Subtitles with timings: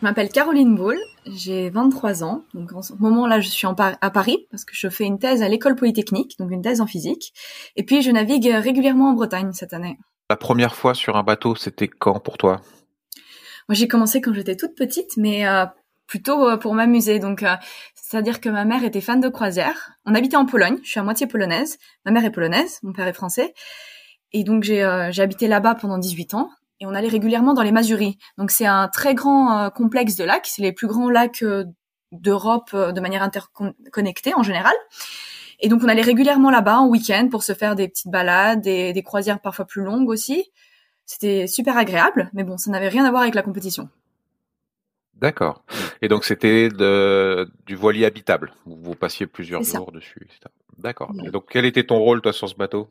[0.00, 2.44] Je m'appelle Caroline Ball, j'ai 23 ans.
[2.54, 5.42] Donc en ce moment-là, je suis en à Paris parce que je fais une thèse
[5.42, 7.34] à l'école polytechnique, donc une thèse en physique.
[7.76, 9.98] Et puis je navigue régulièrement en Bretagne cette année.
[10.30, 12.62] La première fois sur un bateau, c'était quand pour toi?
[13.68, 15.66] Moi, j'ai commencé quand j'étais toute petite, mais euh,
[16.06, 17.18] plutôt euh, pour m'amuser.
[17.18, 17.54] Donc, euh,
[17.94, 19.92] c'est-à-dire que ma mère était fan de croisière.
[20.06, 20.78] On habitait en Pologne.
[20.82, 21.76] Je suis à moitié polonaise.
[22.06, 23.52] Ma mère est polonaise, mon père est français.
[24.32, 26.50] Et donc, j'ai habité là-bas pendant 18 ans
[26.80, 28.18] et on allait régulièrement dans les Masuries.
[28.38, 31.64] Donc c'est un très grand euh, complexe de lacs, c'est les plus grands lacs euh,
[32.10, 34.74] d'Europe euh, de manière interconnectée en général.
[35.60, 38.92] Et donc on allait régulièrement là-bas en week-end pour se faire des petites balades, des,
[38.94, 40.50] des croisières parfois plus longues aussi.
[41.04, 43.88] C'était super agréable, mais bon, ça n'avait rien à voir avec la compétition.
[45.14, 45.64] D'accord.
[46.00, 48.54] Et donc c'était du voilier habitable.
[48.64, 50.26] Vous passiez plusieurs jours dessus.
[50.78, 51.12] D'accord.
[51.26, 52.88] Et donc quel était ton rôle toi sur ce bateau?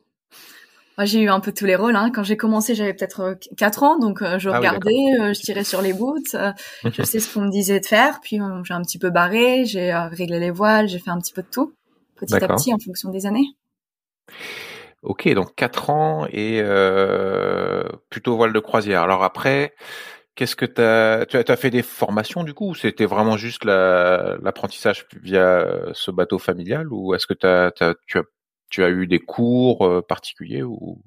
[1.00, 1.96] Moi, j'ai eu un peu tous les rôles.
[1.96, 2.12] Hein.
[2.14, 5.40] Quand j'ai commencé, j'avais peut-être 4 euh, ans, donc euh, je ah regardais, euh, je
[5.40, 6.36] tirais sur les boots,
[6.84, 8.20] je sais ce qu'on me disait de faire.
[8.22, 11.42] Puis j'ai un petit peu barré, j'ai réglé les voiles, j'ai fait un petit peu
[11.42, 11.74] de tout,
[12.18, 13.46] petit à petit, en fonction des années.
[15.02, 16.62] Ok, donc 4 ans et
[18.10, 19.04] plutôt voile de croisière.
[19.04, 19.74] Alors après,
[20.36, 25.06] qu'est-ce que as, tu as, fait des formations du coup ou c'était vraiment juste l'apprentissage
[25.24, 28.24] via ce bateau familial ou est-ce que tu as, tu as
[28.69, 31.02] tu as eu des cours euh, particuliers ou?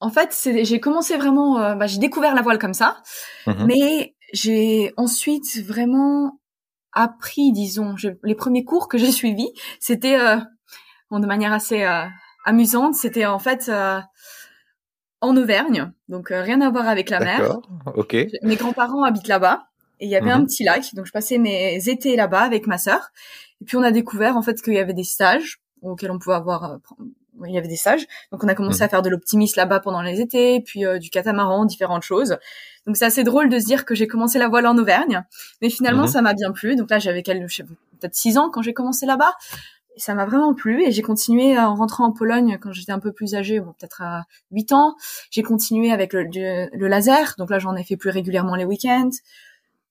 [0.00, 3.02] En fait, j'ai commencé vraiment, euh, bah, j'ai découvert la voile comme ça,
[3.46, 6.40] mmh mais j'ai ensuite vraiment
[6.92, 10.36] appris, disons, les premiers cours que j'ai suivis, c'était euh,
[11.10, 11.86] de manière assez
[12.44, 13.70] amusante, c'était en fait
[15.20, 17.58] en Auvergne, donc rien à voir avec la mer.
[17.94, 18.16] Ok.
[18.42, 19.68] Mes grands-parents habitent là-bas
[20.00, 22.66] et il y avait un mmh petit lac, donc je passais mes étés là-bas avec
[22.66, 23.12] ma sœur.
[23.62, 26.36] Et puis on a découvert en fait qu'il y avait des stages auquel on pouvait
[26.36, 26.76] avoir euh,
[27.44, 28.06] il y avait des stages.
[28.32, 28.90] Donc on a commencé à mmh.
[28.90, 32.38] faire de l'optimisme là-bas pendant les étés, puis euh, du catamaran, différentes choses.
[32.86, 35.24] Donc c'est assez drôle de se dire que j'ai commencé la voile en Auvergne,
[35.60, 36.08] mais finalement mmh.
[36.08, 36.76] ça m'a bien plu.
[36.76, 39.34] Donc là j'avais peut-être six ans quand j'ai commencé là-bas.
[39.96, 42.98] Et ça m'a vraiment plu et j'ai continué en rentrant en Pologne quand j'étais un
[42.98, 44.94] peu plus âgée, bon, peut-être à 8 ans.
[45.30, 49.08] J'ai continué avec le, le, laser, donc là j'en ai fait plus régulièrement les week-ends.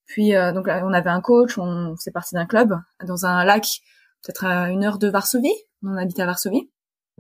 [0.06, 3.44] Puis euh, donc là, on avait un coach, on s'est parti d'un club dans un
[3.44, 3.81] lac,
[4.23, 6.69] peut-être à une heure de Varsovie, on habite à Varsovie.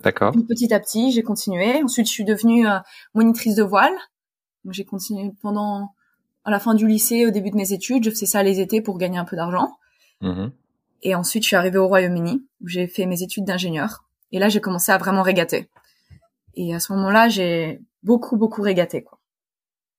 [0.03, 0.33] D'accord.
[0.47, 1.81] Petit à petit, j'ai continué.
[1.83, 2.79] Ensuite, je suis devenue euh,
[3.13, 3.95] monitrice de voile.
[4.69, 5.93] J'ai continué pendant
[6.43, 8.03] à la fin du lycée, au début de mes études.
[8.03, 9.77] Je faisais ça les étés pour gagner un peu d'argent.
[10.21, 10.51] Mm-hmm.
[11.03, 14.05] Et ensuite, je suis arrivée au Royaume-Uni où j'ai fait mes études d'ingénieur.
[14.31, 15.69] Et là, j'ai commencé à vraiment régater.
[16.55, 19.03] Et à ce moment-là, j'ai beaucoup, beaucoup régaté.
[19.03, 19.19] Quoi.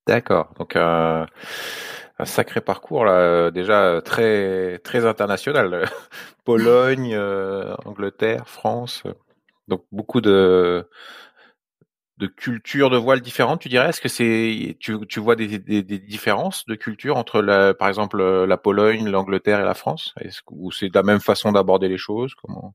[0.06, 0.52] D'accord.
[0.58, 1.24] Donc, euh,
[2.18, 5.84] un sacré parcours là, euh, déjà très très international.
[6.44, 9.02] Pologne, euh, Angleterre, France,
[9.68, 10.88] donc beaucoup de
[12.18, 13.60] de cultures de voiles différentes.
[13.60, 17.74] Tu dirais, est-ce que c'est tu, tu vois des, des, différences de culture entre la,
[17.74, 20.14] par exemple la Pologne, l'Angleterre et la France?
[20.20, 22.34] Est-ce ou c'est la même façon d'aborder les choses?
[22.34, 22.74] Comment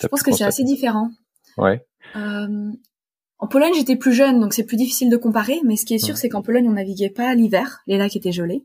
[0.00, 1.10] Je pense que c'est assez différent.
[1.56, 1.86] Ouais.
[2.16, 2.72] Euh,
[3.38, 5.60] en Pologne, j'étais plus jeune, donc c'est plus difficile de comparer.
[5.64, 7.82] Mais ce qui est sûr, c'est qu'en Pologne, on naviguait pas l'hiver.
[7.86, 8.64] Les lacs étaient gelés.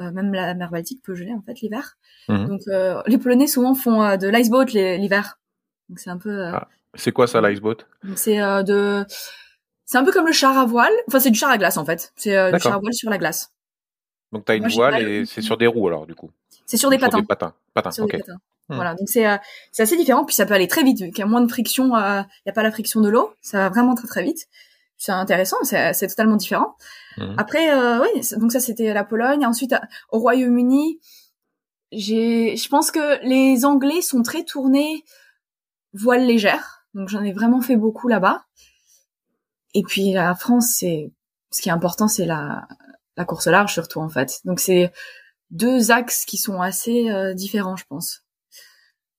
[0.00, 1.96] Euh, même la mer Baltique peut geler en fait l'hiver.
[2.28, 2.48] Mhm.
[2.48, 5.38] Donc euh, les Polonais souvent font euh, de l'iceboat l'hiver.
[5.88, 6.46] Donc c'est un peu.
[6.46, 7.76] Ah, c'est quoi ça l'iceboat?
[8.16, 9.04] C'est de.
[9.84, 10.92] C'est un peu comme le char à voile.
[11.06, 12.12] Enfin, c'est du char à glace en fait.
[12.16, 13.52] C'est du char à voile sur la glace.
[14.32, 16.30] Donc t'as une voile et c'est sur des roues alors du coup?
[16.66, 17.18] C'est sur des patins.
[17.18, 17.54] Sur des patins.
[17.72, 17.90] Patins.
[17.92, 18.40] Sur des patins.
[18.68, 18.76] Hmm.
[18.76, 19.26] Voilà, donc c'est
[19.72, 21.50] c'est assez différent, puis ça peut aller très vite, vu qu'il y a moins de
[21.50, 24.46] friction, il n'y a pas la friction de l'eau, ça va vraiment très très vite.
[24.96, 26.76] C'est intéressant, c'est totalement différent.
[27.18, 27.34] Hmm.
[27.36, 29.44] Après, euh, oui, donc ça c'était la Pologne.
[29.44, 29.74] Ensuite,
[30.10, 30.98] au Royaume-Uni,
[31.92, 35.04] j'ai, je pense que les Anglais sont très tournés
[35.92, 36.86] voile légère.
[36.94, 38.44] Donc j'en ai vraiment fait beaucoup là-bas.
[39.74, 41.12] Et puis la France, c'est
[41.50, 42.66] ce qui est important, c'est la,
[43.16, 44.40] la course large surtout en fait.
[44.44, 44.92] Donc c'est
[45.50, 48.23] deux axes qui sont assez euh, différents, je pense.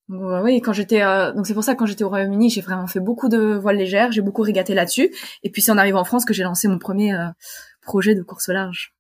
[0.10, 2.62] Donc, oui, quand j'étais euh, donc c'est pour ça que quand j'étais au Royaume-Uni, j'ai
[2.62, 5.12] vraiment fait beaucoup de voiles légères, j'ai beaucoup régaté là-dessus.
[5.44, 7.28] Et puis c'est en arrivant en France que j'ai lancé mon premier euh,
[7.82, 8.94] projet de course large.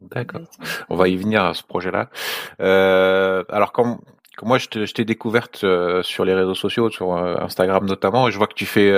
[0.00, 0.42] D'accord.
[0.90, 2.10] On va y venir à ce projet-là.
[2.58, 3.98] alors comme
[4.42, 5.64] moi, je t'ai découverte
[6.02, 8.92] sur les réseaux sociaux, sur Instagram notamment, et je vois que tu fais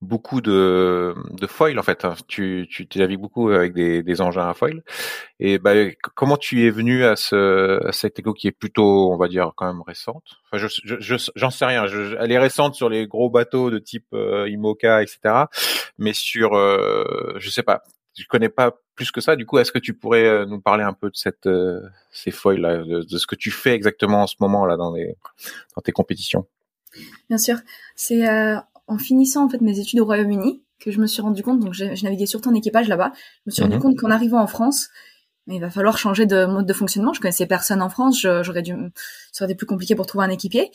[0.00, 2.04] beaucoup de, de foil en fait.
[2.04, 2.14] Hein.
[2.28, 4.82] Tu, tu, tu navigues beaucoup avec des, des engins à foil.
[5.40, 5.72] Et bah,
[6.14, 9.52] comment tu es venu à, ce, à cette écho qui est plutôt, on va dire,
[9.56, 10.24] quand même récente?
[10.44, 11.86] Enfin, je, je, j'en sais rien.
[11.86, 15.18] Je, elle est récente sur les gros bateaux de type euh, IMOCA, etc.
[15.98, 17.82] Mais sur, euh, je sais pas,
[18.16, 19.36] je connais pas plus que ça.
[19.36, 21.80] Du coup, est-ce que tu pourrais euh, nous parler un peu de cette, euh,
[22.12, 24.92] ces foils là, de, de, ce que tu fais exactement en ce moment là dans,
[24.92, 25.16] les,
[25.76, 26.46] dans tes compétitions?
[27.28, 27.58] Bien sûr,
[27.94, 28.56] c'est euh,
[28.88, 31.74] en finissant en fait mes études au Royaume-Uni que je me suis rendu compte, donc
[31.74, 33.82] je, naviguais surtout en équipage là-bas, je me suis rendu mhm.
[33.82, 34.90] compte qu'en arrivant en France,
[35.48, 37.12] il va falloir changer de mode de fonctionnement.
[37.12, 38.74] Je connaissais personne en France, j'aurais dû,
[39.32, 40.70] ça aurait été plus compliqué pour trouver un équipier.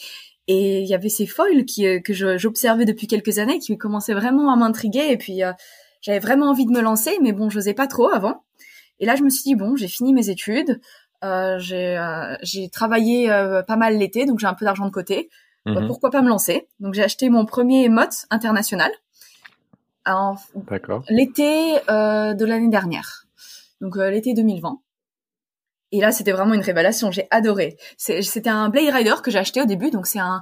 [0.47, 4.13] Et il y avait ces foils qui, euh, que j'observais depuis quelques années, qui commençaient
[4.13, 5.11] vraiment à m'intriguer.
[5.11, 5.53] Et puis euh,
[6.01, 8.43] j'avais vraiment envie de me lancer, mais bon, j'osais pas trop avant.
[8.99, 10.81] Et là, je me suis dit bon, j'ai fini mes études,
[11.23, 12.35] euh, j'ai euh,
[12.71, 13.27] travaillé
[13.67, 15.29] pas mal l'été, donc j'ai un peu d'argent de côté.
[15.65, 15.87] Bah, mhm.
[15.87, 16.67] pourquoi pas me lancer?
[16.79, 18.91] Donc j'ai acheté mon premier motte international
[20.05, 20.35] en
[21.09, 23.27] l'été euh, de l'année dernière,
[23.79, 24.81] donc euh, l'été 2020.
[25.93, 27.11] Et là, c'était vraiment une révélation.
[27.11, 27.77] J'ai adoré.
[27.97, 30.41] C'était un Blade Rider que j'ai acheté au début, donc c'est un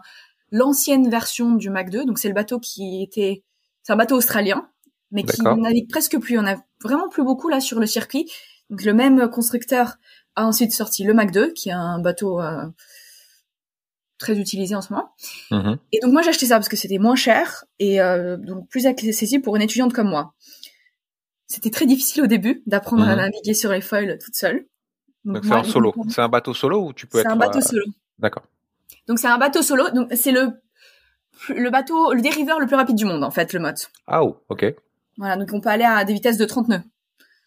[0.51, 2.06] l'ancienne version du Mac 2.
[2.06, 3.44] Donc c'est le bateau qui était,
[3.83, 4.69] c'est un bateau australien,
[5.12, 6.39] mais qui navigue presque plus.
[6.39, 8.31] On a vraiment plus beaucoup là sur le circuit.
[8.69, 9.97] Donc le même constructeur
[10.35, 12.65] a ensuite sorti le Mac 2, qui est un bateau euh,
[14.21, 15.13] très utilisé en ce moment.
[15.51, 15.77] Mhm.
[15.91, 18.85] Et donc moi j'ai acheté ça parce que c'était moins cher et euh, donc plus
[18.85, 20.33] accessible pour une étudiante comme moi.
[21.47, 23.21] C'était très difficile au début d'apprendre à mhm.
[23.21, 24.65] naviguer sur les foils toute seule.
[25.25, 25.94] Donc c'est un solo.
[26.07, 27.27] C'est un bateau solo ou tu peux être.
[27.27, 27.83] C'est un bateau solo.
[28.19, 28.44] D'accord.
[29.07, 29.89] Donc c'est un bateau solo.
[29.89, 30.51] Donc c'est le
[31.50, 33.69] le bateau, le dériveur le plus rapide du monde en fait, le mot.
[34.07, 34.73] Ah oh, ok.
[35.18, 36.83] Voilà, donc on peut aller à des vitesses de 30 nœuds.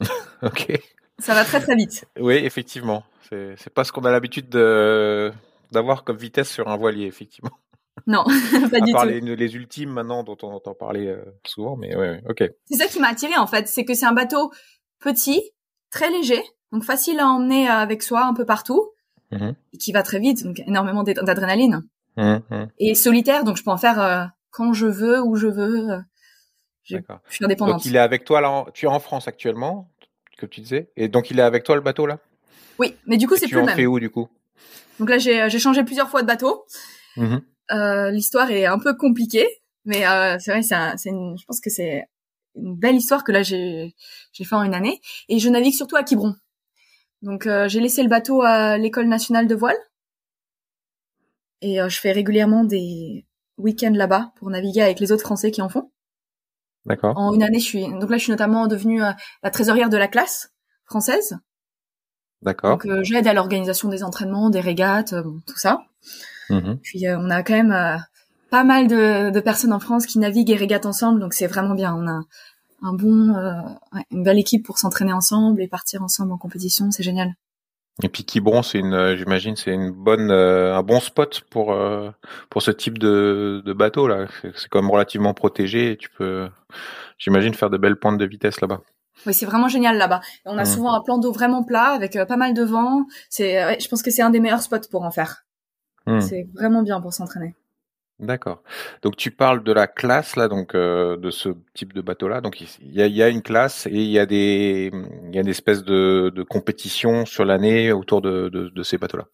[0.42, 0.80] ok.
[1.18, 2.04] Ça va très très vite.
[2.18, 3.04] Oui, effectivement.
[3.30, 5.32] C'est pas ce qu'on a l'habitude de
[5.74, 7.50] d'avoir comme vitesse sur un voilier, effectivement.
[8.06, 8.24] Non,
[8.70, 9.06] pas du tout.
[9.06, 12.44] Les, les ultimes maintenant dont on entend parler euh, souvent, mais ouais, ok.
[12.66, 14.50] C'est ça qui m'a attiré en fait, c'est que c'est un bateau
[14.98, 15.40] petit,
[15.90, 16.42] très léger,
[16.72, 18.90] donc facile à emmener avec soi un peu partout,
[19.32, 19.54] mm-hmm.
[19.72, 21.84] et qui va très vite, donc énormément d'adrénaline.
[22.16, 22.68] Mm-hmm.
[22.78, 25.90] Et solitaire, donc je peux en faire euh, quand je veux, où je veux.
[25.90, 26.00] Euh,
[26.82, 26.98] je
[27.30, 27.76] suis indépendante.
[27.76, 29.90] Donc il est avec toi là, tu es en France actuellement,
[30.38, 32.18] comme tu disais, et donc il est avec toi le bateau là?
[32.78, 33.68] Oui, mais du coup c'est plus le même.
[33.68, 34.28] Tu en fais où du coup?
[34.98, 36.64] Donc là, j'ai, j'ai changé plusieurs fois de bateau.
[37.16, 37.42] Mm-hmm.
[37.72, 39.48] Euh, l'histoire est un peu compliquée,
[39.84, 42.06] mais euh, c'est vrai, c'est, une, je pense que c'est
[42.54, 43.94] une belle histoire que là j'ai,
[44.32, 45.00] j'ai fait en une année.
[45.28, 46.34] Et je navigue surtout à Quiberon.
[47.22, 49.76] Donc euh, j'ai laissé le bateau à l'école nationale de voile.
[51.60, 53.26] Et euh, je fais régulièrement des
[53.56, 55.90] week-ends là-bas pour naviguer avec les autres Français qui en font.
[56.84, 57.16] D'accord.
[57.16, 59.12] En une année, je suis donc là, je suis notamment devenue euh,
[59.42, 60.52] la trésorière de la classe
[60.84, 61.38] française.
[62.44, 62.72] D'accord.
[62.72, 65.84] Donc euh, j'aide à l'organisation des entraînements, des régates, euh, tout ça.
[66.50, 66.78] Mhm.
[66.82, 68.02] Puis euh, on a quand même
[68.50, 71.74] pas mal de, de, personnes en France qui naviguent et régatent ensemble, donc c'est vraiment
[71.74, 71.94] bien.
[71.94, 72.20] On a
[72.82, 73.34] un bon,
[74.10, 77.34] une belle équipe pour s'entraîner ensemble et partir ensemble en compétition, c'est génial.
[78.02, 81.74] Et puis Quiberon, c'est une, j'imagine, c'est une bonne, un bon spot pour
[82.50, 84.26] pour ce type de, de bateau là.
[84.42, 85.92] C'est quand même relativement protégé.
[85.92, 86.48] Et tu peux,
[87.16, 88.82] j'imagine, faire de belles pointes de vitesse là-bas.
[89.26, 90.20] Oui, c'est vraiment génial là-bas.
[90.44, 90.66] On a mmh.
[90.66, 93.06] souvent un plan d'eau vraiment plat avec euh, pas mal de vent.
[93.30, 95.44] C'est, je pense que c'est un des meilleurs spots pour en faire.
[96.06, 96.20] Mmh.
[96.20, 97.54] C'est vraiment bien pour s'entraîner.
[98.20, 98.62] D'accord.
[99.02, 102.40] Donc tu parles de la classe là, donc euh, de ce type de bateau-là.
[102.40, 104.92] Donc il y a, y a, une classe et il y a des,
[105.24, 108.98] il y a une espèce de, de compétition sur l'année autour de, de, de ces
[108.98, 109.26] bateaux-là.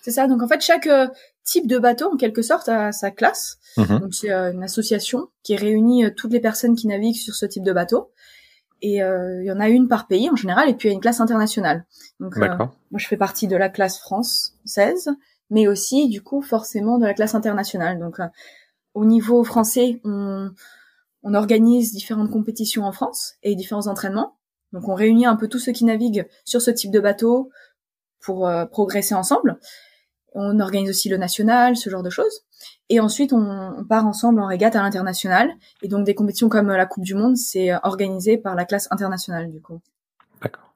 [0.00, 0.26] C'est ça.
[0.28, 1.08] Donc en fait chaque euh,
[1.44, 3.58] type de bateau en quelque sorte a sa classe.
[3.76, 3.98] Mmh.
[3.98, 7.72] Donc c'est une association qui réunit toutes les personnes qui naviguent sur ce type de
[7.72, 8.12] bateau
[8.82, 10.94] et euh, il y en a une par pays en général, et puis il y
[10.94, 11.86] a une classe internationale.
[12.18, 15.08] Donc euh, moi je fais partie de la classe française,
[15.50, 18.00] mais aussi du coup forcément de la classe internationale.
[18.00, 18.26] Donc euh,
[18.94, 20.50] au niveau français, on,
[21.22, 24.36] on organise différentes compétitions en France et différents entraînements.
[24.72, 27.50] Donc on réunit un peu tous ceux qui naviguent sur ce type de bateau
[28.20, 29.58] pour progresser ensemble.
[30.34, 32.42] On organise aussi le national, ce genre de choses.
[32.92, 35.54] Et ensuite, on, part ensemble en régate à l'international.
[35.80, 39.50] Et donc, des compétitions comme la Coupe du Monde, c'est organisé par la classe internationale,
[39.50, 39.80] du coup.
[40.42, 40.74] D'accord.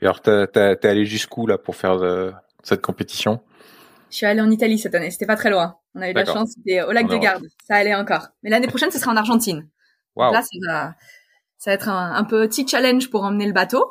[0.00, 2.30] Et alors, t'es allé jusqu'où, là, pour faire euh,
[2.62, 3.40] cette compétition?
[4.10, 5.10] Je suis allée en Italie cette année.
[5.10, 5.78] C'était pas très loin.
[5.96, 6.52] On avait de la chance.
[6.54, 7.42] C'était au lac de Garde.
[7.66, 8.28] Ça allait encore.
[8.44, 9.68] Mais l'année prochaine, ce sera en Argentine.
[10.16, 10.94] là, ça va,
[11.58, 13.84] ça va être un, un, petit challenge pour emmener le bateau.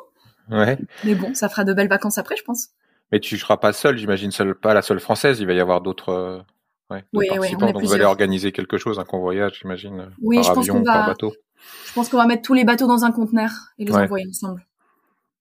[0.50, 0.78] Ouais.
[1.04, 2.68] Mais bon, ça fera de belles vacances après, je pense.
[3.12, 5.40] Mais tu seras pas seule, j'imagine, seule, pas la seule française.
[5.40, 6.42] Il va y avoir d'autres.
[6.92, 10.10] Euh, ouais, oui, oui, on Donc vous allez organiser quelque chose, un convoyage, j'imagine.
[10.20, 10.92] Oui, par je pense qu'on va.
[10.92, 11.34] Par bateau.
[11.86, 14.64] Je pense qu'on va mettre tous les bateaux dans un conteneur et les envoyer ensemble.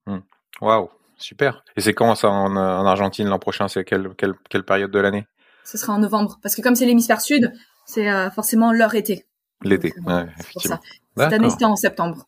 [0.08, 0.20] Hmm.
[0.62, 1.64] Waouh, super.
[1.76, 5.00] Et c'est quand ça en, en Argentine l'an prochain C'est quelle, quelle, quelle période de
[5.00, 5.28] l'année?
[5.64, 7.52] Ce sera en novembre, parce que comme c'est l'hémisphère sud,
[7.86, 9.26] c'est euh, forcément leur été.
[9.64, 10.80] L'été, euh, ouais, effectivement.
[11.18, 12.28] Cette année, c'était en septembre.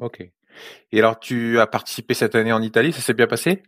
[0.00, 0.20] Ok.
[0.92, 3.62] Et alors, tu as participé cette année en Italie, ça s'est bien passé?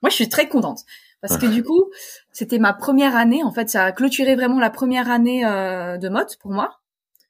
[0.00, 0.80] Moi, je suis très contente
[1.26, 1.90] parce que du coup,
[2.32, 3.42] c'était ma première année.
[3.42, 6.80] En fait, ça a clôturé vraiment la première année euh, de mode pour moi.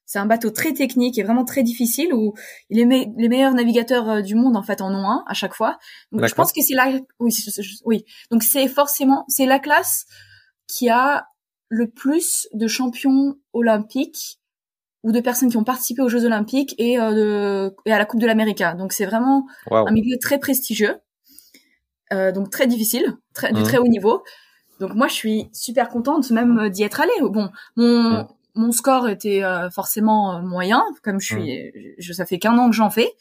[0.05, 2.35] C'est un bateau très technique et vraiment très difficile où
[2.71, 5.79] les, les meilleurs navigateurs euh, du monde en fait en ont un à chaque fois.
[6.11, 7.33] Donc je pense que c'est la oui
[7.85, 8.05] oui.
[8.33, 10.07] Donc c'est forcément c'est la classe
[10.67, 11.29] qui a
[11.69, 14.41] le plus de champions olympiques
[15.05, 18.07] ou de personnes qui ont participé aux Jeux Olympiques et, euh, de, et à la
[18.07, 18.63] Coupe de l'Amérique.
[18.77, 20.97] Donc c'est vraiment un milieu très prestigieux,
[22.14, 23.64] euh, donc très difficile, très, du mmh.
[23.64, 24.23] très haut niveau.
[24.80, 27.12] Donc moi je suis super contente même d'y être allée.
[27.21, 28.28] Bon, mon mmh.
[28.54, 31.94] mon score était euh, forcément euh, moyen, comme je suis, mmh.
[31.99, 33.12] je, ça fait qu'un an que j'en fais,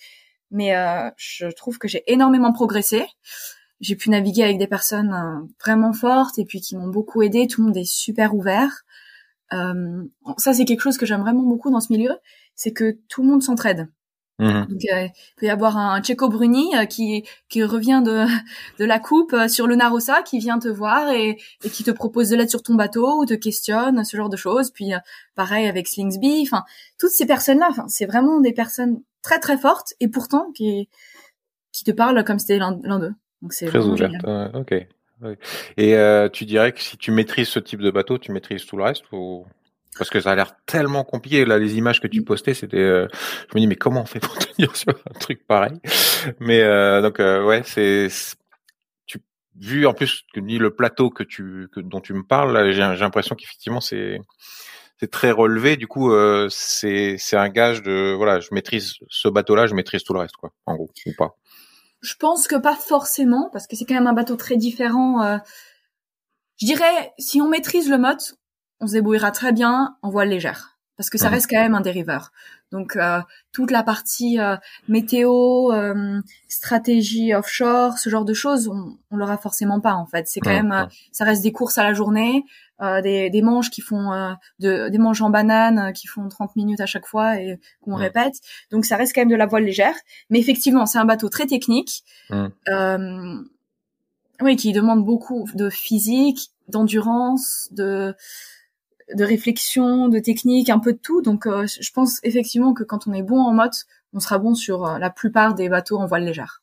[0.51, 3.05] mais euh, je trouve que j'ai énormément progressé.
[3.81, 5.13] J'ai pu naviguer avec des personnes
[5.62, 7.47] vraiment fortes et puis qui m'ont beaucoup aidé.
[7.47, 8.83] Tout le monde est super ouvert.
[9.53, 10.03] Euh,
[10.38, 12.12] ça, c'est quelque chose que j'aime vraiment beaucoup dans ce milieu,
[12.55, 13.89] c'est que tout le monde s'entraide.
[14.39, 14.65] Mhm.
[14.67, 18.25] Donc, euh, il peut y avoir un Checo Bruni euh, qui qui revient de
[18.79, 22.29] de la coupe sur le Narossa, qui vient te voir et, et qui te propose
[22.29, 24.71] de l'aide sur ton bateau ou te questionne, ce genre de choses.
[24.71, 24.91] Puis
[25.35, 26.41] pareil avec Slingsby.
[26.41, 26.63] Enfin,
[26.99, 30.89] toutes ces personnes-là, enfin, c'est vraiment des personnes très très fortes et pourtant qui
[31.71, 33.13] qui te parlent comme si c'était l'un d'eux.
[33.41, 34.25] Donc c'est très ouverte.
[34.53, 34.87] ok.
[35.77, 38.77] Et euh, tu dirais que si tu maîtrises ce type de bateau, tu maîtrises tout
[38.77, 39.45] le reste ou
[39.97, 43.07] parce que ça a l'air tellement compliqué là les images que tu postais c'était euh,
[43.50, 45.79] je me dis mais comment on fait pour tenir sur un truc pareil?
[46.39, 48.07] Mais euh, donc euh, ouais c'est
[49.05, 49.19] tu
[49.55, 52.73] vu en plus que ni le plateau que tu que, dont tu me parles j'ai
[52.73, 54.19] j'ai l'impression qu'effectivement c'est
[55.00, 59.27] c'est très relevé du coup euh, c'est c'est un gage de voilà je maîtrise ce
[59.27, 61.35] bateau là je maîtrise tout le reste quoi en gros ou pas
[62.03, 65.23] je pense que pas forcément, parce que c'est quand même un bateau très différent.
[65.23, 65.38] Euh.
[66.57, 68.19] Je dirais, si on maîtrise le mode,
[68.83, 71.33] on se débrouillera très bien en voile légère, parce que ça mhm.
[71.33, 72.31] reste quand même un dériveur.
[72.71, 73.19] Donc euh,
[73.51, 74.55] toute la partie euh,
[74.87, 75.71] météo,
[76.47, 80.27] stratégie offshore, ce genre de choses, on, on l'aura forcément pas en fait.
[80.27, 82.45] C'est quand même, ça reste des courses à la journée.
[82.83, 86.27] Euh, des, des, manches qui font euh, de, des manches en banane euh, qui font
[86.27, 88.33] 30 minutes à chaque fois et qu'on répète.
[88.71, 89.95] Donc ça reste quand même de la voile légère,
[90.29, 92.03] mais effectivement c'est un bateau très technique,
[94.41, 98.15] oui, qui demande beaucoup de physique, d'endurance, de
[99.13, 101.22] de réflexion, de technique, un peu de tout.
[101.22, 105.00] Donc je pense effectivement que quand on est bon en motte, on sera bon sur
[105.00, 106.62] la plupart des bateaux en voile légère.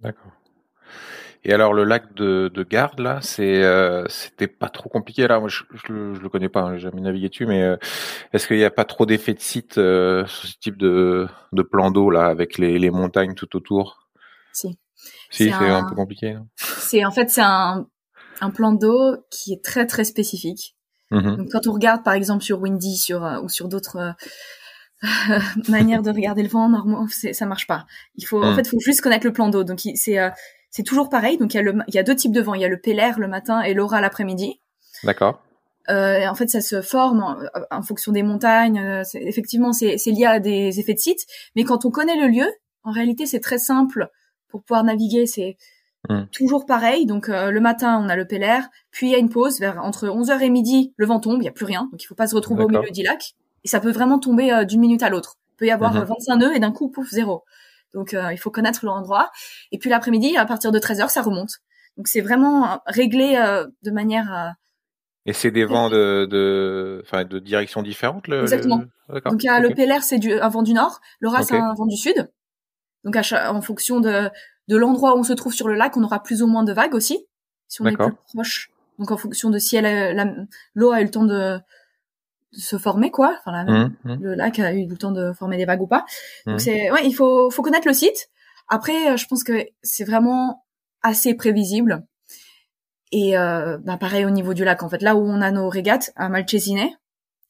[0.00, 0.32] D'accord.
[1.44, 5.38] Et alors le lac de, de Garde là, c'est euh, c'était pas trop compliqué là.
[5.38, 7.76] Moi je, je, le, connais pas, hein, j'ai jamais navigué dessus, mais euh,
[8.32, 11.62] est-ce qu'il n'y a pas trop d'effet de site euh, sur ce type de, de
[11.62, 14.08] plan d'eau là avec les, les montagnes tout autour?
[14.52, 14.78] Si.
[15.30, 15.84] Si c'est un...
[15.88, 16.36] peu compliqué.
[16.56, 17.86] C'est en fait c'est un
[18.40, 20.76] un plan d'eau qui est très très spécifique.
[21.10, 24.14] Mmh Donc quand on regarde par exemple sur Windy sur ou sur d'autres
[25.68, 27.86] manières de regarder le vent, normalement ça marche pas.
[28.16, 28.56] Il faut en mmh.
[28.56, 29.64] fait faut juste connaître le plan d'eau.
[29.64, 30.18] Donc c'est
[30.70, 31.38] c'est toujours pareil.
[31.38, 32.54] Donc il y a le, il y a deux types de vent.
[32.54, 34.60] Il y a le pélaire le matin et l'aura l'après-midi.
[35.04, 35.42] D'accord.
[35.90, 38.78] Euh, en fait, ça se forme en, fonction des montagnes.
[38.78, 41.20] Euh, effectivement, c'est lié à des effets de site.
[41.56, 42.46] Mais quand on connaît le lieu,
[42.84, 44.08] en réalité, c'est très simple
[44.48, 45.26] pour pouvoir naviguer.
[45.26, 45.56] C'est
[46.08, 46.26] hmm.
[46.32, 47.06] toujours pareil.
[47.06, 49.82] Donc euh, le matin, on a le pélaire, puis il y a une pause vers
[49.84, 50.92] entre 11h et midi.
[50.96, 51.88] Le vent tombe, il y a plus rien.
[51.90, 53.34] Donc il faut pas se retrouver au milieu du lac.
[53.64, 55.36] Et ça peut vraiment tomber euh, d'une minute à l'autre.
[55.54, 56.40] Il peut y avoir 25 mhm.
[56.40, 57.44] nœuds et d'un coup, pouf, zéro.
[57.94, 59.30] Donc euh, il faut connaître l'endroit.
[59.72, 61.58] Et puis l'après-midi, à partir de 13 heures, ça remonte.
[61.96, 64.32] Donc c'est vraiment réglé euh, de manière.
[64.34, 64.50] Euh,
[65.26, 68.28] et c'est des vents de, de, enfin, de direction différentes.
[68.28, 68.82] Le, Exactement.
[69.26, 71.00] Donc le PLR, c'est du, un vent du nord.
[71.20, 72.30] Le RA, c'est un vent du sud.
[73.04, 74.30] Donc en fonction de,
[74.68, 76.72] de l'endroit où on se trouve sur le lac, on aura plus ou moins de
[76.72, 77.26] vagues aussi.
[77.66, 78.70] Si on est plus proche.
[78.98, 79.78] Donc en fonction de si
[80.74, 81.60] l'eau a eu le temps de,
[82.52, 84.22] se former quoi enfin mmh, mmh.
[84.22, 86.06] le lac a eu le temps de former des vagues ou pas
[86.46, 86.58] donc mmh.
[86.58, 88.30] c'est ouais il faut faut connaître le site
[88.68, 90.64] après euh, je pense que c'est vraiment
[91.02, 92.06] assez prévisible
[93.12, 95.68] et euh, bah pareil au niveau du lac en fait là où on a nos
[95.68, 96.88] régates à Malcesine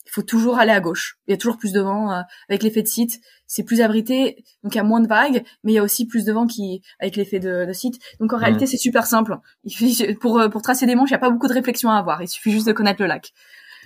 [0.09, 1.19] il faut toujours aller à gauche.
[1.27, 4.45] Il y a toujours plus de vent euh, avec l'effet de site, c'est plus abrité,
[4.65, 6.47] donc il y a moins de vagues, mais il y a aussi plus de vent
[6.47, 8.00] qui avec l'effet de, de site.
[8.19, 9.37] Donc en réalité, c'est super simple.
[9.65, 12.23] Il pour pour tracer des manches, il n'y a pas beaucoup de réflexion à avoir.
[12.23, 13.33] Il suffit juste de connaître le lac.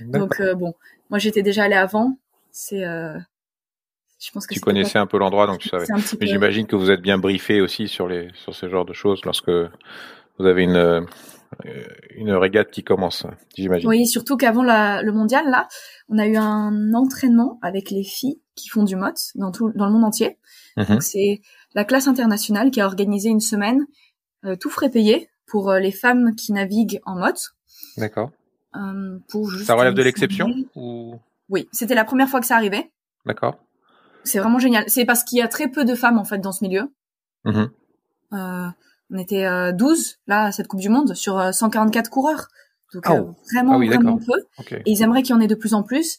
[0.01, 0.75] Donc bon,
[1.11, 2.19] moi j'étais déjà allé avant.
[2.51, 2.85] C'est
[4.23, 5.87] je pense que tu connaissais un peu l'endroit, donc tu savais.
[6.21, 9.21] Mais j'imagine que vous êtes bien briefé aussi sur les sur ce genre de choses
[9.25, 11.01] lorsque vous avez une euh,
[12.17, 13.89] une régate qui commence, j'imagine.
[13.89, 15.69] Oui, surtout qu'avant le mondial là,
[16.09, 19.87] on a eu un entraînement avec les filles qui font du mot dans tout dans
[19.87, 20.39] le monde entier.
[20.77, 20.87] Mhm.
[20.87, 21.41] Donc c'est
[21.75, 23.87] la classe internationale qui a organisé une semaine
[24.45, 27.37] euh, tout frais payé pour euh, les femmes qui naviguent en mode.
[27.97, 28.31] D'accord.
[29.29, 31.17] pour ça relève de l'exception ou?
[31.49, 32.91] Oui, c'était la première fois que ça arrivait.
[33.27, 33.59] D'accord.
[34.25, 34.85] C'est vraiment génial.
[34.87, 36.91] C'est parce qu'il y a très peu de femmes en fait dans ce milieu.
[37.45, 37.71] Mhm.
[39.13, 42.49] Euh, on était euh, 12 là à cette Coupe du Monde sur 144 euh, coureurs.
[42.95, 44.73] Donc ah euh, vraiment ah vraiment peu.
[44.73, 46.19] Et ils aimeraient qu'il y en ait de plus en plus.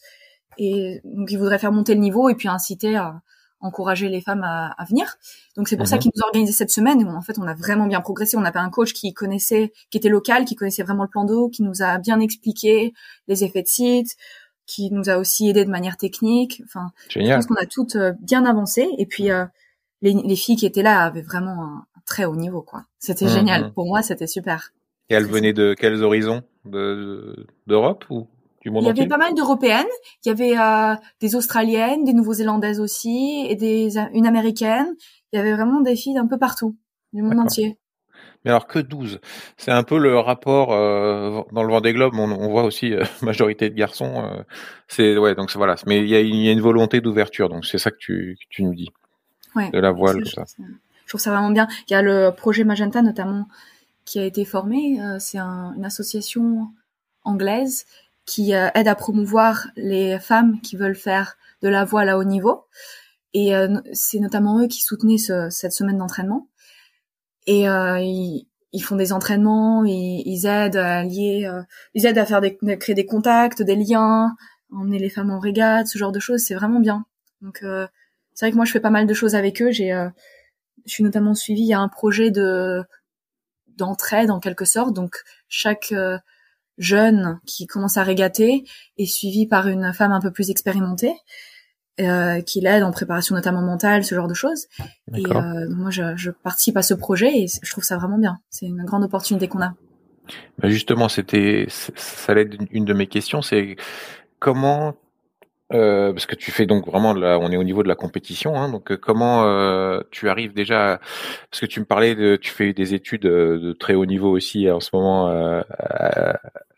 [0.58, 3.22] Et donc ils voudraient faire monter le niveau et puis inciter à
[3.60, 5.16] encourager les femmes à, à venir.
[5.56, 6.02] Donc c'est pour ça mhm.
[6.02, 7.02] qu'ils nous ont organisé cette semaine.
[7.02, 8.38] Et en fait, on a vraiment bien progressé.
[8.38, 11.50] On avait un coach qui connaissait, qui était local, qui connaissait vraiment le plan d'eau,
[11.50, 12.94] qui nous a bien expliqué
[13.28, 14.18] les effets de site,
[14.66, 16.62] qui nous a aussi aidé de manière technique.
[16.66, 18.88] Enfin, je pense qu'on a toutes euh, bien avancé.
[18.98, 19.46] Et puis euh,
[20.02, 22.84] les, les, filles qui étaient là avaient vraiment un, très haut niveau, quoi.
[23.00, 23.66] C'était mmh, génial.
[23.66, 23.74] Mmh.
[23.74, 24.74] Pour moi, c'était super.
[25.10, 28.28] Et elles venaient de quels horizons d'Europe ou
[28.62, 29.86] du monde Il y avait pas mal d'Européennes.
[30.26, 34.94] Il y avait euh, des Australiennes, des Nouveau-Zélandaises aussi, et des une Américaine.
[35.32, 36.78] Il y avait vraiment des filles d'un peu partout,
[37.12, 37.78] du monde entier.
[38.46, 39.20] Mais alors que 12
[39.58, 42.14] C'est un peu le rapport euh, dans le Vendée Globe.
[42.16, 44.24] On, on voit aussi euh, majorité de garçons.
[44.24, 44.44] Euh,
[44.88, 45.76] c'est ouais, donc voilà.
[45.86, 47.50] Mais il y a, y a, une volonté d'ouverture.
[47.50, 48.90] Donc c'est ça que tu, que tu nous dis.
[49.56, 50.26] Ouais, de la voile.
[50.28, 50.44] Ça.
[51.14, 51.68] Trouve ça vraiment bien.
[51.88, 53.48] Il y a le projet Magenta notamment
[54.06, 55.02] qui a été formé.
[55.02, 56.70] Euh, c'est un, une association
[57.24, 57.86] anglaise
[58.26, 62.66] qui aide à promouvoir les femmes qui veulent faire de la voile à haut niveau.
[63.34, 63.52] Et
[63.92, 66.48] c'est notamment eux qui soutenaient ce, cette semaine d'entraînement.
[67.46, 74.36] Et euh, ils, font des entraînements, ils, aident à euh, créer des contacts, des liens,
[74.72, 77.06] emmener les femmes en régate, ce genre de choses, c'est vraiment bien.
[77.42, 77.88] Donc euh,
[78.34, 79.72] c'est vrai que moi je fais pas mal de choses avec eux.
[80.86, 81.62] Je suis notamment suivie.
[81.62, 82.84] Il y a un projet de
[83.78, 84.94] d'entraide en quelque sorte.
[84.94, 85.18] Donc
[85.48, 85.94] chaque
[86.78, 88.64] jeune qui commence à régater
[88.98, 91.16] est suivi par une femme un peu plus expérimentée
[92.00, 94.66] euh, qui l'aide en préparation notamment mentale, ce genre de choses.
[95.16, 98.40] Et euh, moi, je, je, participe à ce projet et je trouve ça vraiment bien.
[98.50, 99.76] C'est une grande opportunité qu'on a.
[100.58, 103.76] Bah justement, c'était, ça allait être une de mes questions, c'est
[104.40, 104.96] comment,
[105.74, 108.56] euh, parce que tu fais donc vraiment, là, on est au niveau de la compétition,
[108.56, 111.00] hein, donc euh, comment euh, tu arrives déjà,
[111.50, 114.70] parce que tu me parlais de, tu fais des études de très haut niveau aussi
[114.70, 115.64] en ce moment,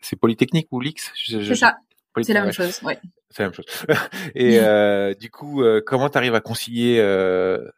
[0.00, 1.12] c'est Polytechnique ou l'X?
[1.14, 1.76] C'est ça.
[2.22, 2.80] C'est la même chose.
[3.28, 3.66] C'est la même chose.
[4.34, 4.60] Et
[5.20, 6.96] du coup, comment tu arrives à concilier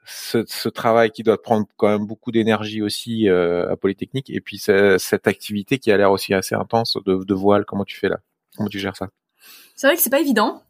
[0.04, 4.59] ce, ce, travail qui doit prendre quand même beaucoup d'énergie aussi à Polytechnique et puis
[4.59, 7.64] cette activité qui a l'air aussi assez intense de, de, voile?
[7.64, 8.20] Comment tu fais là?
[8.57, 9.09] Comment tu gères ça?
[9.74, 10.62] C'est vrai que c'est pas évident,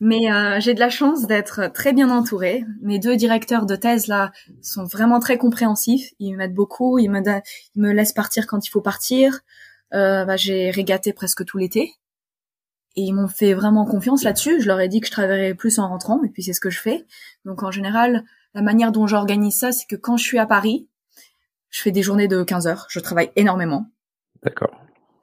[0.00, 2.64] mais euh, j'ai de la chance d'être très bien entourée.
[2.80, 6.12] Mes deux directeurs de thèse là sont vraiment très compréhensifs.
[6.18, 6.98] Ils m'aident beaucoup.
[6.98, 7.20] Ils me,
[7.74, 9.40] ils me laissent partir quand il faut partir.
[9.90, 11.94] Bah, j'ai régaté presque tout l'été
[12.98, 14.60] et ils m'ont fait vraiment confiance là-dessus.
[14.60, 16.68] Je leur ai dit que je travaillerais plus en rentrant, et puis c'est ce que
[16.68, 17.06] je fais.
[17.44, 20.88] Donc en général, la manière dont j'organise ça, c'est que quand je suis à Paris,
[21.70, 22.86] je fais des journées de 15 heures.
[22.90, 23.86] Je travaille énormément.
[24.42, 24.72] D'accord.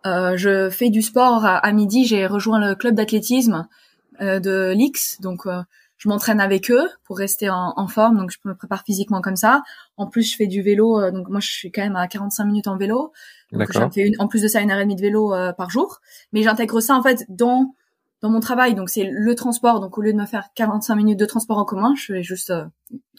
[0.06, 2.06] Euh, je fais du sport à, midi.
[2.06, 3.85] J'ai rejoint le club d'athlétisme euh,
[4.20, 5.62] de l'X, donc euh,
[5.98, 8.18] je m'entraîne avec eux pour rester en, en, forme.
[8.18, 9.64] Donc je me prépare physiquement comme ça.
[9.98, 11.00] En plus, je fais du vélo.
[11.00, 13.12] Euh, donc moi, je suis quand même à 45 minutes en vélo.
[13.52, 15.54] Donc j'en fais une, en plus de ça une heure et demie de vélo euh,
[15.54, 16.02] par jour.
[16.34, 17.74] Mais j'intègre ça en fait dans
[18.22, 18.76] dans mon travail.
[18.76, 19.80] Donc c'est le transport.
[19.80, 22.54] Donc au lieu de me faire 45 minutes de transport en commun, je fais juste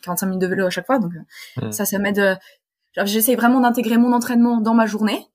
[0.02, 0.98] 45 euh, minutes de vélo à chaque fois.
[0.98, 1.72] Donc euh, hmm.
[1.72, 2.38] ça, ça m'aide.
[3.04, 5.26] J'essaie vraiment d'intégrer mon entraînement dans ma journée.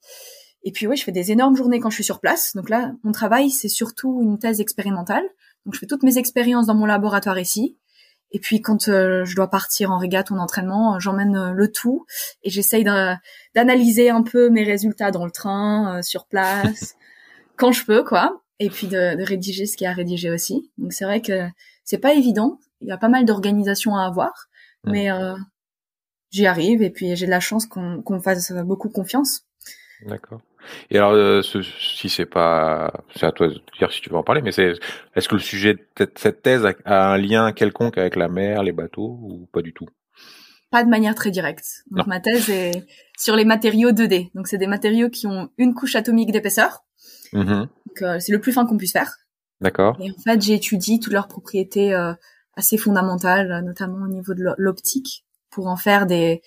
[0.64, 2.56] Et puis oui, je fais des énormes journées quand je suis sur place.
[2.56, 5.24] Donc là, mon travail, c'est surtout une thèse expérimentale.
[5.66, 7.78] Donc je fais toutes mes expériences dans mon laboratoire ici.
[8.32, 11.52] Et puis quand euh, je dois partir en régate ou en entraînement, euh, j'emmène euh,
[11.52, 12.06] le tout
[12.44, 12.84] et j'essaye
[13.54, 16.96] d'analyser un peu mes résultats dans le train, sur place,
[17.58, 18.42] quand je peux, quoi.
[18.60, 20.72] Et puis de, de rédiger ce qu'il y a à rédiger aussi.
[20.78, 21.48] Donc c'est vrai que
[21.84, 22.60] c'est pas évident.
[22.80, 24.48] Il y a pas mal d'organisations à avoir,
[24.86, 25.10] mais
[26.32, 29.46] j'y arrive et puis j'ai de la chance qu'on qu'on fasse beaucoup confiance.
[30.06, 30.42] D'accord.
[30.90, 34.16] Et alors, euh, ce, si c'est pas, c'est à toi de dire si tu veux
[34.16, 34.74] en parler, mais c'est,
[35.16, 38.72] est-ce que le sujet de cette thèse a un lien quelconque avec la mer, les
[38.72, 39.88] bateaux, ou pas du tout?
[40.70, 41.66] Pas de manière très directe.
[41.92, 44.32] Donc ma thèse est sur les matériaux 2D.
[44.36, 46.86] Donc c'est des matériaux qui ont une couche atomique d'épaisseur.
[47.34, 47.60] Mm-hmm.
[47.60, 49.18] Donc euh, c'est le plus fin qu'on puisse faire.
[49.60, 49.98] D'accord.
[50.00, 51.94] Et en fait, j'étudie toutes leurs propriétés
[52.56, 56.42] assez fondamentales, notamment au niveau de l'optique, pour en faire des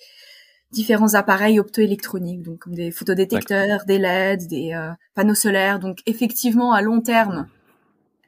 [0.71, 5.79] différents appareils optoélectroniques, donc comme des photodétecteurs, des LED, des panneaux solaires.
[5.79, 7.47] Donc effectivement, à long terme,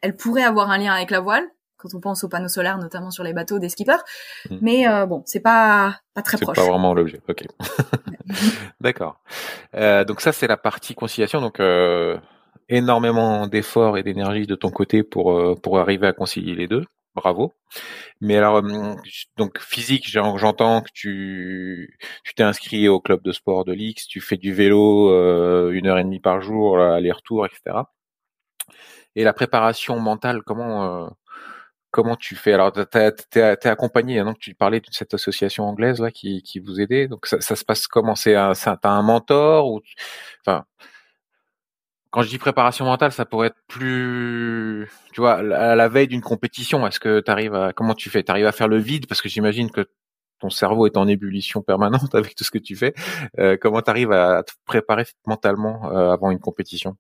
[0.02, 1.48] elle pourrait avoir un lien avec la voile
[1.78, 4.04] quand on pense aux panneaux solaires, notamment sur les bateaux des skippers.
[4.50, 4.58] Hmm.
[4.62, 6.58] Mais euh, bon, c'est pas pas très proche.
[6.58, 7.22] C'est pas vraiment l'objet.
[7.30, 7.46] Ok.
[8.82, 9.22] D'accord.
[9.76, 11.40] Euh, donc ça, c'est la partie conciliation.
[11.40, 12.18] Donc euh,
[12.68, 16.84] énormément d'efforts et d'énergie de ton côté pour euh, pour arriver à concilier les deux.
[17.18, 17.56] Bravo.
[18.22, 18.96] Mais alors, hum,
[19.38, 24.22] donc physique, j'entends que tu tu t'es inscrit au club de sport de l'X, tu
[24.22, 27.86] fais du vélo euh, une heure et demie par jour, aller-retour, etc.
[29.16, 31.10] Et la préparation mentale, comment euh,
[31.92, 32.54] comment tu fais?
[32.54, 36.80] Alors, t'es es, accompagné, hein, tu parlais de cette association anglaise là qui, qui vous
[36.82, 37.08] aidait.
[37.08, 38.16] Donc, ça, ça se passe comment?
[38.16, 39.82] C'est un, t'as un mentor ou
[40.46, 40.66] enfin
[42.12, 46.22] quand je dis préparation mentale, ça pourrait être plus, tu vois, à la veille d'une
[46.22, 46.86] compétition.
[46.88, 48.24] Est-ce que tu arrives à, comment tu fais?
[48.24, 49.08] Tu arrives à faire le vide?
[49.08, 49.90] Parce que j'imagine que
[50.40, 52.94] ton cerveau est en ébullition permanente avec tout ce que tu fais.
[53.40, 56.98] Euh, comment tu arrives à te préparer mentalement euh, avant une compétition?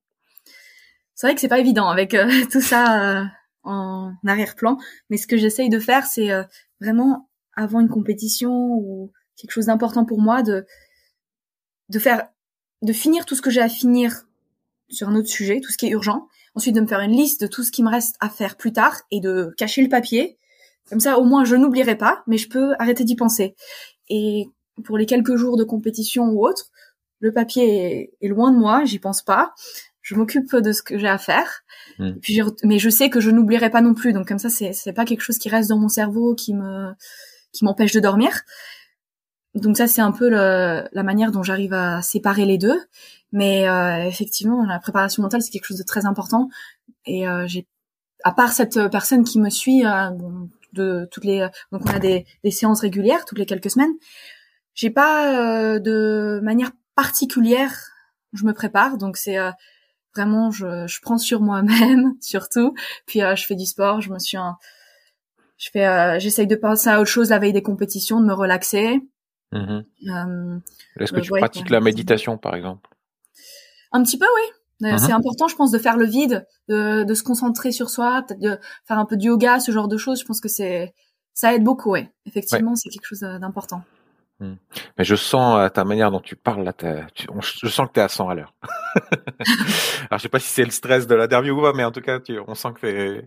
[1.16, 3.30] C'est vrai que c'est pas évident avec euh, tout ça
[3.64, 4.78] en arrière-plan,
[5.10, 6.30] mais ce que j'essaye de faire, c'est
[6.80, 10.66] vraiment avant une compétition ou quelque chose d'important pour moi de
[11.90, 12.30] de faire
[12.82, 14.27] de finir tout ce que j'ai à finir
[14.90, 16.28] sur un autre sujet, tout ce qui est urgent.
[16.56, 18.74] Ensuite, de me faire une liste de tout ce qui me reste à faire plus
[18.74, 20.38] tard et de cacher le papier.
[20.90, 23.56] Comme ça, au moins, je n'oublierai pas, mais je peux arrêter d'y penser.
[24.10, 24.50] Et
[24.84, 26.72] pour les quelques jours de compétition ou autre,
[27.20, 29.54] le papier est, loin de moi, j'y pense pas
[30.08, 31.64] je m'occupe de ce que j'ai à faire.
[32.00, 32.14] Hmm.
[32.22, 34.14] puis mais je sais que je n'oublierai pas non plus.
[34.14, 36.94] Donc comme ça, c'est c'est pas quelque chose qui reste dans mon cerveau qui me
[37.52, 38.32] qui m'empêche de dormir.
[39.62, 42.80] Donc ça, c'est un peu le, la manière dont j'arrive à séparer les deux.
[43.32, 46.50] Mais euh, effectivement, la préparation mentale, c'est quelque chose de très important.
[47.06, 47.68] Et euh, j'ai,
[48.24, 50.10] à part cette personne qui me suit, euh,
[50.74, 53.94] de toutes les, donc on a des, des, séances régulières toutes les quelques semaines.
[54.76, 57.74] J'ai pas de manière particulière,
[58.34, 58.98] je me prépare.
[58.98, 59.38] Donc c'est
[60.18, 62.74] vraiment je, je prends sur moi-même surtout
[63.06, 64.58] puis euh, je fais du sport je me suis un...
[65.58, 68.34] je fais euh, j'essaye de penser à autre chose la veille des compétitions de me
[68.34, 69.00] relaxer
[69.52, 70.60] mmh euh,
[71.00, 72.90] est-ce que tu pratiques la méditation par exemple?
[73.92, 74.90] Un petit peu oui.
[74.92, 78.24] Mmh c'est important je pense de faire le vide de, de se concentrer sur soi
[78.28, 80.20] peut-être de faire un peu de yoga ce genre de choses.
[80.20, 80.94] Je pense que c'est
[81.34, 82.12] ça aide beaucoup ouais.
[82.26, 83.84] Effectivement c'est quelque chose d'important.
[84.40, 84.54] Hmm.
[84.98, 86.74] Mais je sens à ta manière dont tu parles là,
[87.16, 88.54] je sens que tu es à 100 à l'heure.
[90.10, 91.92] Alors je sais pas si c'est le stress de la derby ou pas, mais en
[91.92, 93.26] tout cas, tu, on sent que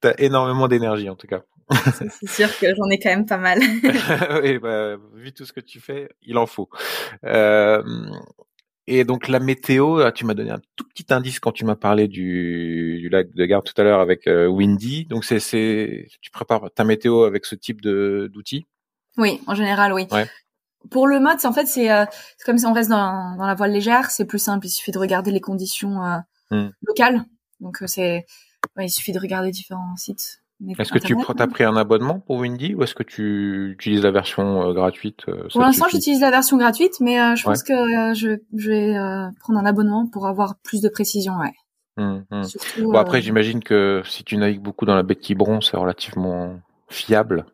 [0.00, 1.42] tu as énormément d'énergie en tout cas.
[2.20, 3.58] c'est sûr que j'en ai quand même pas mal.
[4.42, 6.68] oui, bah, vu tout ce que tu fais, il en faut.
[7.24, 7.82] Euh,
[8.86, 12.06] et donc la météo, tu m'as donné un tout petit indice quand tu m'as parlé
[12.06, 15.06] du, du, lac de Garde tout à l'heure avec euh, Windy.
[15.06, 18.66] Donc c'est, c'est, tu prépares ta météo avec ce type de d'outils?
[19.16, 20.06] Oui, en général, oui.
[20.12, 20.26] Ouais
[20.90, 22.04] pour le mode, en fait, c'est euh,
[22.44, 24.66] comme si on reste dans, dans la voile légère, c'est plus simple.
[24.66, 26.18] Il suffit de regarder les conditions euh,
[26.50, 26.70] hmm.
[26.82, 27.24] locales.
[27.60, 28.26] Donc c'est,
[28.76, 30.42] ouais, il suffit de regarder différents sites.
[30.78, 34.10] Est-ce que tu as pris un abonnement pour Windy ou est-ce que tu utilises la
[34.10, 38.94] version gratuite Pour l'instant, j'utilise la version gratuite, mais je pense que je, je, vais
[39.40, 41.34] prendre un abonnement pour avoir plus de précision.
[41.38, 41.52] Ouais.
[41.98, 42.42] Hmm, hmm.
[42.82, 46.60] bon après, j'imagine que si tu navigues beaucoup dans la baie de Quiberon, c'est relativement
[46.88, 47.46] fiable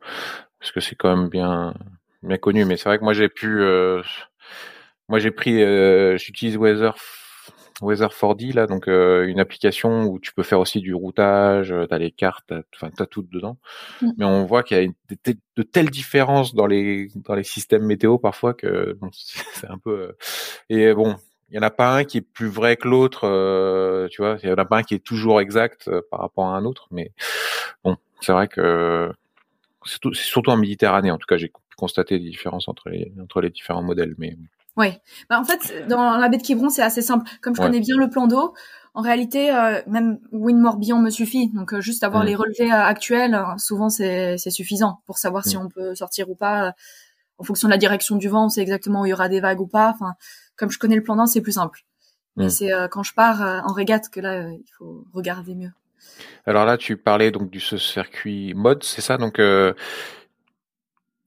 [0.59, 1.75] parce que c'est quand même bien
[2.23, 4.03] bien connu, mais c'est vrai que moi j'ai pu, euh,
[5.09, 6.95] moi j'ai pris, euh, j'utilise Weather
[7.81, 11.99] Weather 4D là, donc euh, une application où tu peux faire aussi du routage, t'as
[11.99, 13.59] les cartes, enfin t'as tout dedans.
[14.01, 14.11] Mm.
[14.19, 18.19] Mais on voit qu'il y a de, telles différences dans les dans les systèmes météo
[18.19, 19.11] parfois que bon,
[19.55, 20.17] c'est un peu
[20.69, 21.17] et bon.
[21.51, 24.39] Il y en a pas un qui est plus vrai que l'autre, tu vois.
[24.43, 26.89] Il y en a pas un qui est toujours exact par rapport à un autre,
[26.91, 27.13] mais
[27.85, 29.13] bon, c'est vrai que
[29.85, 33.51] c'est surtout en Méditerranée, en tout cas, j'ai constater des différences entre les, entre les
[33.51, 34.15] différents modèles.
[34.19, 34.37] Mais
[34.77, 34.89] oui,
[35.29, 37.31] bah, en fait, dans la baie de Quiberon, c'est assez simple.
[37.41, 38.55] Comme je connais bien le plan d'eau,
[38.95, 41.49] en réalité, euh, même Wind Morbihan me suffit.
[41.51, 42.27] Donc, euh, juste avoir mm.
[42.27, 45.61] les relevés euh, actuels, souvent c'est suffisant pour savoir si mm.
[45.61, 46.75] on peut sortir ou pas.
[47.39, 49.41] En fonction de la direction du vent, on sait exactement où il y aura des
[49.41, 49.91] vagues ou pas.
[49.91, 50.15] Enfin,
[50.57, 51.81] comme je connais le plan d'eau, c'est plus simple.
[52.37, 52.51] Mais mm.
[52.51, 55.73] c'est quand je pars en régate que là, il faut regarder mieux.
[56.47, 59.17] Alors là, tu parlais donc du ce circuit mode, c'est ça?
[59.17, 59.41] Donc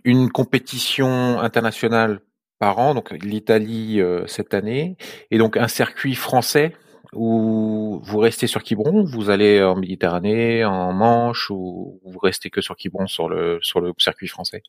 [0.03, 2.21] une compétition internationale
[2.59, 4.97] par an, donc l'Italie euh, cette année,
[5.31, 6.73] et donc un circuit français
[7.13, 12.61] où vous restez sur Quiberon, vous allez en Méditerranée, en Manche, ou vous restez que
[12.61, 14.63] sur Quiberon sur le sur le circuit français?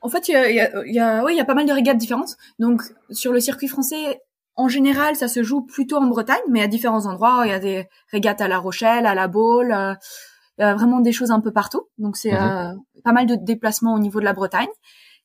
[0.00, 1.66] En fait, il y a, y, a, y, a, oui, il y a pas mal
[1.66, 2.36] de régates différentes.
[2.58, 4.20] Donc sur le circuit français,
[4.54, 7.42] en général, ça se joue plutôt en Bretagne, mais à différents endroits.
[7.44, 9.94] Il y a des régates à La Rochelle, à La Baule, euh,
[10.58, 11.88] il y a vraiment des choses un peu partout.
[11.98, 12.80] Donc c'est mhm.
[13.04, 14.68] pas mal de déplacements au niveau de la Bretagne.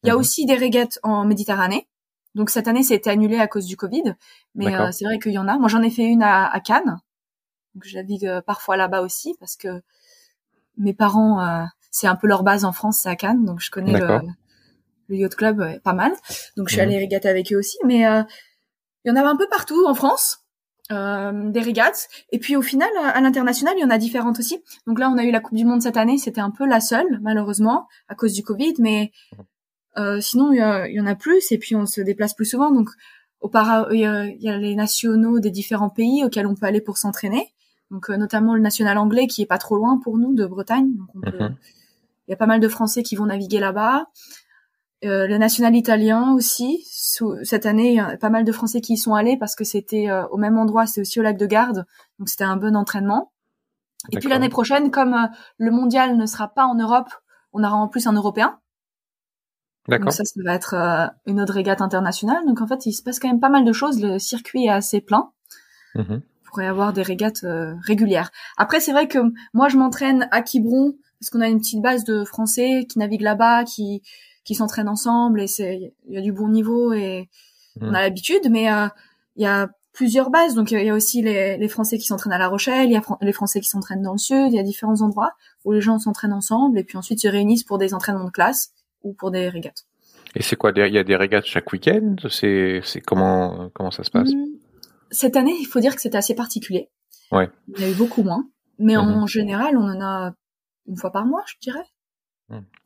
[0.04, 0.20] Il y a mhm.
[0.20, 1.88] aussi des régates en Méditerranée.
[2.36, 4.16] Donc cette année, c'était annulé à cause du Covid,
[4.56, 5.58] mais c'est vrai qu'il y en a.
[5.58, 7.00] Moi, j'en ai fait une à, à Cannes.
[7.76, 9.82] Donc je navigue parfois là-bas aussi parce que
[10.78, 14.00] mes parents, c'est un peu leur base en France, c'est à Cannes, donc je connais
[14.00, 14.20] le,
[15.08, 16.12] le yacht club pas mal.
[16.58, 16.88] Donc je suis mhm.
[16.88, 18.24] allée régater avec eux aussi, mais euh,
[19.04, 20.40] il y en avait un peu partout en France.
[20.92, 24.62] Euh, des régates et puis au final à l'international il y en a différentes aussi
[24.86, 26.82] donc là on a eu la coupe du monde cette année c'était un peu la
[26.82, 29.14] seule malheureusement à cause du covid mais
[29.98, 30.58] euh, sinon il
[30.94, 32.90] y, en a plus et puis on se déplace plus souvent donc
[33.92, 37.54] il y, a, les nationaux des différents pays auxquels on peut aller pour s'entraîner
[37.92, 40.92] donc euh, notamment le national anglais qui est pas trop loin pour nous de Bretagne
[41.14, 41.56] mhm.
[42.28, 44.08] il y a pas mal de Français qui vont naviguer là-bas
[45.06, 46.86] euh, le national italien aussi.
[47.44, 49.66] cette année, il y a pas mal de Français qui y sont allés parce que
[49.66, 51.86] c'était euh, au même endroit, c'était aussi au lac de Garde,
[52.20, 53.34] donc c'était un bon entraînement.
[54.12, 55.28] Et puis l'année prochaine, comme euh,
[55.58, 57.10] le mondial ne sera pas en Europe,
[57.52, 58.60] on aura en plus un Européen.
[59.88, 60.06] D'accord.
[60.06, 60.76] Donc ça, ça va être
[61.26, 62.46] une autre régate internationale.
[62.48, 64.02] Donc en fait, il se passe quand même pas mal de choses.
[64.02, 65.32] Le circuit est assez plein.
[65.96, 66.18] Mm
[66.54, 67.44] pourrait avoir des régates
[67.82, 68.30] régulières.
[68.58, 69.18] Après, c'est vrai que
[69.56, 73.24] moi, je m'entraîne à Quiberon parce qu'on a une petite base de Français qui naviguent
[73.24, 74.04] là-bas, qui
[74.44, 77.30] qui s'entraînent ensemble et c'est il y a du bon niveau et
[77.82, 78.88] on a l'habitude mais euh,
[79.36, 82.34] il y a plusieurs bases donc il y a aussi les, les Français qui s'entraînent
[82.34, 84.60] à La Rochelle, il y a les Français qui s'entraînent dans le sud, il y
[84.60, 85.32] a différents endroits
[85.66, 88.74] où les gens s'entraînent ensemble et puis ensuite se réunissent pour des entraînements de classe
[89.04, 89.86] ou pour des régates.
[90.36, 92.16] Et c'est quoi Il y a des régates chaque week-end?
[92.30, 94.34] C'est comment comment ça se passe?
[94.34, 94.46] Mmh.
[95.12, 96.90] Cette année, il faut dire que c'était assez particulier.
[97.32, 97.50] Ouais.
[97.76, 98.48] Il y a eu beaucoup moins,
[98.80, 100.34] mais en mmh général, on en a
[100.88, 101.86] une fois par mois, je dirais.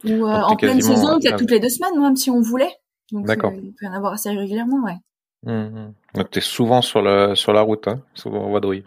[0.04, 2.74] Ou euh, en pleine saison, toutes les deux semaines, même si on voulait.
[3.12, 3.54] D'accord.
[3.54, 4.98] il peut y en avoir assez régulièrement, ouais.
[5.44, 5.94] Mmh, mmh.
[6.16, 8.84] Donc tu es souvent sur la sur la route, hein, souvent en vadrouille.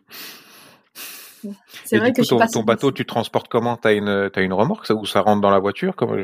[1.85, 3.77] C'est vrai que ton, ton bateau, tu transportes comment?
[3.77, 5.97] T'as une as une remorque ça, ou ça rentre dans la voiture?
[5.97, 6.17] Comment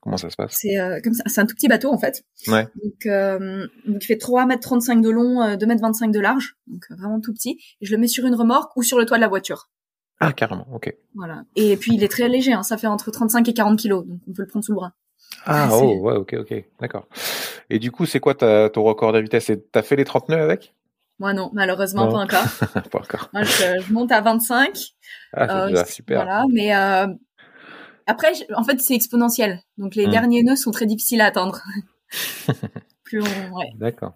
[0.00, 0.56] comment ça se passe?
[0.60, 2.24] C'est euh, comme ça, c'est un tout petit bateau en fait.
[2.48, 2.66] Ouais.
[2.82, 6.56] Donc, euh, donc il fait 3 mètres 35 de long, 2 mètres 25 de large,
[6.66, 7.58] donc vraiment tout petit.
[7.80, 9.68] Et je le mets sur une remorque ou sur le toit de la voiture.
[10.20, 10.94] Ah, carrément, ok.
[11.14, 11.42] Voilà.
[11.56, 12.62] Et puis, il est très léger, hein.
[12.62, 14.92] ça fait entre 35 et 40 kilos, donc on peut le prendre sous le bras.
[15.44, 17.06] Ah, oh, ouais, ok, ok, d'accord.
[17.68, 19.50] Et du coup, c'est quoi ta, ton record de vitesse?
[19.72, 20.74] T'as fait les 30 nœuds avec?
[21.18, 22.44] Moi, non, malheureusement, pas encore.
[22.90, 23.30] pas encore.
[23.32, 24.78] Moi, je, monte à 25.
[25.32, 26.24] Ah, euh, super.
[26.24, 27.06] Voilà, mais euh,
[28.06, 29.60] après, en fait, c'est exponentiel.
[29.78, 30.10] Donc, les hmm.
[30.10, 31.60] derniers nœuds sont très difficiles à atteindre.
[33.04, 33.56] Plus on...
[33.56, 33.72] ouais.
[33.76, 34.14] D'accord.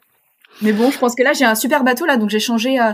[0.63, 2.81] Mais bon, je pense que là, j'ai un super bateau, là, donc j'ai changé...
[2.81, 2.93] Euh,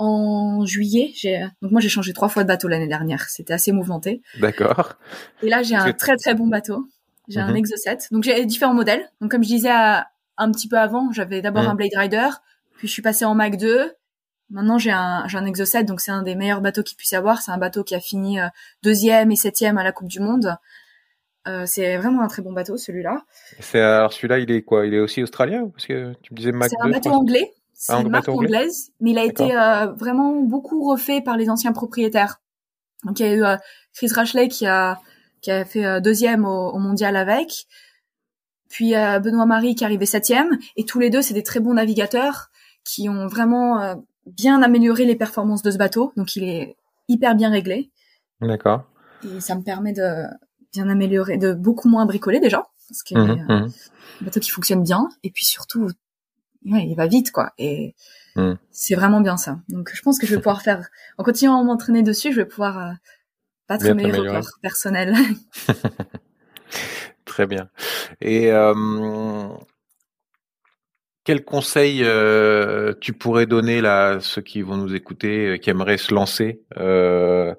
[0.00, 1.12] en juillet.
[1.14, 3.28] J'ai donc moi j'ai changé trois fois de bateau l'année dernière.
[3.28, 4.22] C'était assez mouvementé.
[4.40, 4.94] D'accord.
[5.42, 6.88] Et là j'ai un très très bon bateau.
[7.28, 7.56] J'ai un mhm.
[7.56, 8.08] Exo 7.
[8.10, 9.06] Donc j'ai différents modèles.
[9.20, 11.68] Donc comme je disais un petit peu avant, j'avais d'abord mhm.
[11.68, 12.28] un Blade Rider,
[12.80, 13.92] puis je suis passée en Mac 2.
[14.50, 17.12] Maintenant j'ai un j'ai un Exo 7, donc c'est un des meilleurs bateaux qu'il puisse
[17.12, 17.40] y avoir.
[17.40, 18.48] C'est un bateau qui a fini euh,
[18.82, 20.56] deuxième et septième à la Coupe du Monde.
[21.46, 23.22] Euh, c'est vraiment un très bon bateau celui-là.
[23.60, 24.86] C'est alors celui-là, il est quoi?
[24.86, 25.68] Il est aussi australien?
[25.68, 26.76] Parce que tu me disais Mac 2.
[26.76, 27.54] C'est un bateau anglais.
[27.80, 31.72] C'est une marque anglaise, mais il a été euh, vraiment beaucoup refait par les anciens
[31.72, 32.42] propriétaires.
[33.04, 33.56] Donc il y a eu euh,
[33.94, 35.00] Chris Rashley qui a
[35.40, 37.66] qui a fait euh, deuxième au, mondial avec,
[38.68, 41.72] puis Benoît Marie qui est arrivé septième, et tous les deux c'est des très bons
[41.72, 42.49] navigateurs
[42.84, 46.12] qui ont vraiment bien amélioré les performances de ce bateau.
[46.16, 46.76] Donc il est
[47.08, 47.90] hyper bien réglé.
[48.40, 48.84] D'accord.
[49.24, 50.24] Et ça me permet de
[50.72, 53.50] bien améliorer, de beaucoup moins bricoler déjà, parce que mmh, mmh.
[53.50, 55.90] un bateau qui fonctionne bien, et puis surtout
[56.64, 57.94] il va vite quoi et
[58.36, 58.54] hmm.
[58.70, 60.88] c'est vraiment bien ça donc je pense que je vais pouvoir faire
[61.18, 62.92] en continuant à m'entraîner dessus je vais pouvoir euh,
[63.68, 65.14] battre mes records personnels
[67.24, 67.70] très bien
[68.20, 69.48] et euh,
[71.24, 75.70] quel conseil euh, tu pourrais donner là à ceux qui vont nous écouter euh, qui
[75.70, 77.54] aimeraient se lancer euh,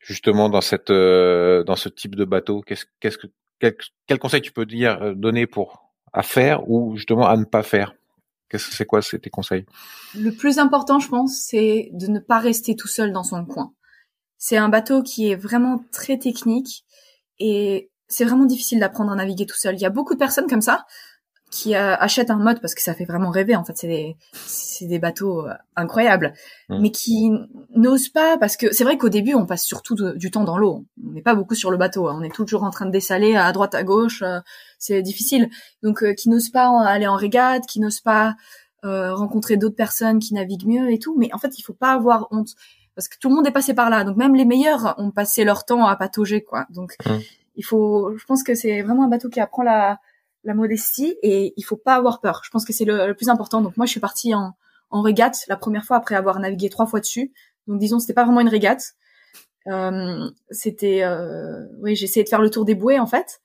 [0.00, 2.62] justement dans cette euh, dans ce type de bateau?
[2.62, 3.26] Qu'est-ce qu'est-ce que
[3.58, 7.94] quel, conseil tu peux dire donner pour à faire ou justement à ne pas faire?
[8.48, 9.64] Qu'est-ce que c'est quoi tes conseils?
[10.14, 13.72] Le plus important, je pense, c'est de ne pas rester tout seul dans son coin.
[14.38, 16.84] C'est un bateau qui est vraiment très technique
[17.38, 19.74] et c'est vraiment difficile d'apprendre à naviguer tout seul.
[19.74, 20.84] Il y a beaucoup de personnes comme ça
[21.50, 23.54] qui euh, achètent un mode parce que ça fait vraiment rêver.
[23.54, 26.34] En fait, c'est des, c'est des bateaux euh, incroyables,
[26.68, 26.80] mmh.
[26.80, 27.30] mais qui
[27.74, 30.84] n'osent pas parce que c'est vrai qu'au début, on passe surtout du temps dans l'eau.
[31.04, 32.08] On n'est pas beaucoup sur le bateau.
[32.08, 32.18] Hein.
[32.20, 34.22] On est toujours en train de dessaler à droite, à gauche.
[34.22, 34.40] Euh,
[34.78, 35.48] c'est difficile.
[35.82, 38.34] Donc, qui n'osent pas aller en régate, qui n'osent pas
[38.82, 41.16] rencontrer d'autres personnes qui naviguent mieux et tout.
[41.18, 42.50] Mais en fait, il faut pas avoir honte
[42.94, 44.04] parce que tout le monde est passé par là.
[44.04, 46.66] Donc, même les meilleurs ont passé leur temps à patauger, quoi.
[46.70, 47.10] Donc, mmh.
[47.56, 48.16] il faut.
[48.16, 49.98] Je pense que c'est vraiment un bateau qui apprend la
[50.46, 52.40] la modestie et il faut pas avoir peur.
[52.44, 53.60] Je pense que c'est le, plus important.
[53.60, 54.52] Donc moi, je suis partie en,
[54.90, 57.32] en régate la première fois après avoir navigué trois fois dessus.
[57.66, 58.94] Donc disons, c'était pas vraiment une régate.
[59.66, 63.40] Euh, c'était, euh, oui, essayé de faire le tour des bouées en fait.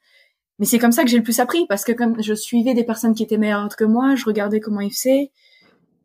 [0.59, 2.83] Mais c'est comme ça que j'ai le plus appris parce que comme je suivais des
[2.83, 5.31] personnes qui étaient meilleures que moi, je regardais comment ils faisaient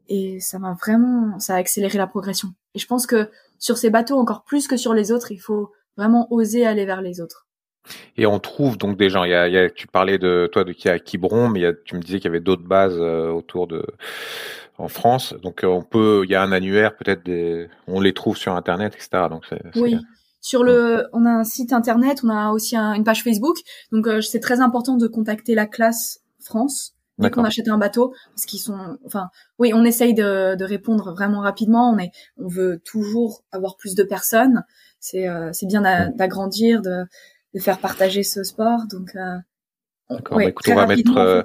[0.08, 2.48] et ça m'a vraiment, ça a accéléré la progression.
[2.74, 5.72] Et je pense que sur ces bateaux, encore plus que sur les autres, il faut
[5.98, 7.45] vraiment oser aller vers les autres.
[8.16, 9.24] Et on trouve donc des gens.
[9.24, 11.60] Il y a, il y a tu parlais de toi de qui à Quiberon, mais
[11.60, 13.84] il y a, tu me disais qu'il y avait d'autres bases euh, autour de
[14.78, 15.34] en France.
[15.42, 18.54] Donc euh, on peut, il y a un annuaire peut-être des, on les trouve sur
[18.54, 19.24] internet, etc.
[19.30, 19.98] Donc c'est, oui.
[20.40, 23.56] Sur le, on a un site internet, on a aussi une page Facebook.
[23.90, 28.12] Donc euh, c'est très important de contacter la classe France dès qu'on achète un bateau
[28.34, 31.90] parce qu'ils sont, enfin, oui, on essaye de, de, répondre vraiment rapidement.
[31.90, 34.62] On est, on veut toujours avoir plus de personnes.
[35.00, 35.82] C'est, c'est bien
[36.14, 37.04] d'agrandir, de
[37.56, 38.86] de faire partager ce sport.
[38.90, 39.38] Donc, euh.
[40.08, 41.42] Bah, on va mettre, euh,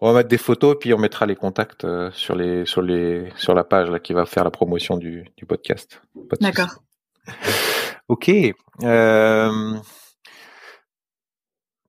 [0.00, 3.32] on va mettre des photos puis on mettra les contacts euh, sur les, sur les,
[3.36, 6.02] sur la page là qui va faire la promotion du, du podcast.
[6.38, 6.82] D'accord.
[8.08, 8.30] ok.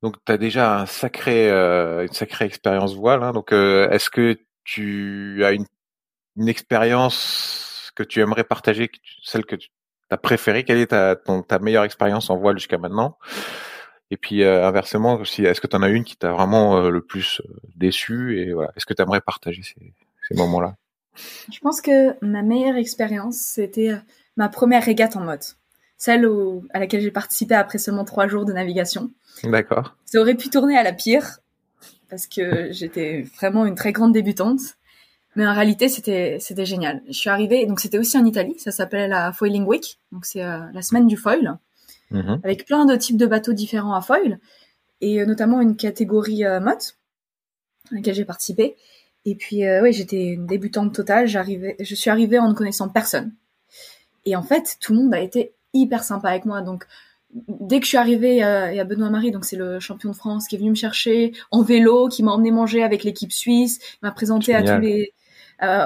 [0.02, 3.22] donc, tu as déjà un sacré, une sacrée expérience voile.
[3.22, 3.34] Hein.
[3.34, 5.66] donc, est-ce que tu as une,
[6.38, 8.90] une expérience que tu aimerais partager,
[9.24, 9.70] celle que tu
[10.14, 13.18] as préférée Quelle est ta, ta meilleure expérience en voile jusqu'à maintenant?
[14.12, 17.02] Et puis euh, inversement, est-ce que tu en as une qui t'a vraiment euh, le
[17.02, 18.40] plus euh, déçu?
[18.40, 19.94] Et voilà, est-ce que tu aimerais partager ces,
[20.28, 20.76] ces moments-là?
[21.52, 23.96] Je pense que ma meilleure expérience, c'était
[24.38, 25.44] ma première régate en mode,
[25.98, 26.28] celle
[26.74, 29.12] à laquelle j'ai participé après seulement trois jours de navigation.
[29.44, 29.96] D'accord.
[30.06, 31.40] Ça aurait pu tourner à la pire
[32.10, 34.60] parce que j'étais vraiment une très grande débutante.
[35.36, 37.02] Mais en réalité, c'était c'était génial.
[37.08, 38.56] Je suis arrivée, donc c'était aussi en Italie.
[38.60, 41.58] Ça s'appelait la Foiling Week, donc c'est la semaine du foil.
[42.14, 42.42] Mhm.
[42.44, 44.40] avec plein de types de bateaux différents à foil,
[45.02, 46.98] et euh, notamment une catégorie euh, motte,
[47.92, 48.76] à laquelle j'ai participé.
[49.26, 51.28] Et puis, euh, oui, j'étais une débutante totale.
[51.28, 53.34] J'arrivais, je suis arrivée en ne connaissant personne.
[54.26, 56.62] Et en fait, tout le monde a été hyper sympa avec moi.
[56.62, 56.86] Donc,
[57.32, 60.16] dès que je suis arrivée, il y a Benoît Marie, donc c'est le champion de
[60.16, 63.80] France, qui est venu me chercher en vélo, qui m'a emmené manger avec l'équipe suisse,
[64.02, 65.14] m'a présenté à tous les,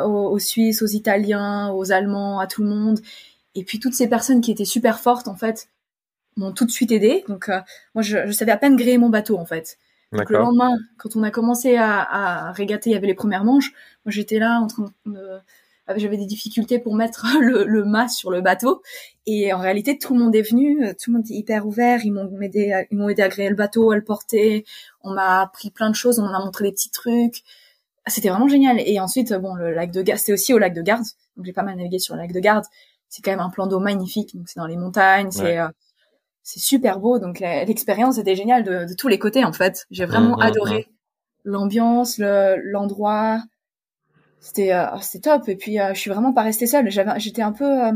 [0.05, 2.99] aux, aux, Suisses, aux Italiens, aux Allemands, à tout le monde.
[3.55, 5.69] Et puis toutes ces personnes qui étaient super fortes, en fait,
[6.37, 7.23] m'ont tout de suite aidé.
[7.27, 7.59] Donc euh,
[7.95, 9.77] moi, je, je, savais à peine gréer mon bateau en fait.
[10.13, 13.43] Donc le lendemain, quand on a commencé à, à régater, il y avait les premières
[13.43, 13.71] manches.
[14.05, 15.39] Moi, j'étais là en train de
[15.89, 18.81] euh, j'avais des difficultés pour mettre le, le, mât sur le bateau
[19.25, 22.01] et en réalité tout le monde est venu euh, tout le monde est hyper ouvert
[22.03, 24.65] ils m'ont aidé ils m'ont aidé à gréer le bateau à le porter
[25.01, 27.43] on m'a appris plein de choses on m'a montré des petits trucs
[28.09, 30.81] c'était vraiment génial et ensuite bon le lac de Garde c'était aussi au lac de
[30.81, 32.65] Garde donc j'ai pas mal navigué sur le lac de Garde
[33.09, 35.59] c'est quand même un plan d'eau magnifique donc c'est dans les montagnes c'est
[36.47, 37.19] c'est super beau.
[37.19, 39.85] Donc l'expérience était géniale de, tous les côtés en fait.
[39.91, 41.51] J'ai vraiment mmh, adoré mmh.
[41.51, 43.43] l'ambiance, l'endroit.
[44.39, 45.49] c'était euh, c'était top.
[45.49, 46.89] Et puis euh, je suis vraiment pas restée seule.
[46.89, 47.91] J'avais j'étais un peu euh,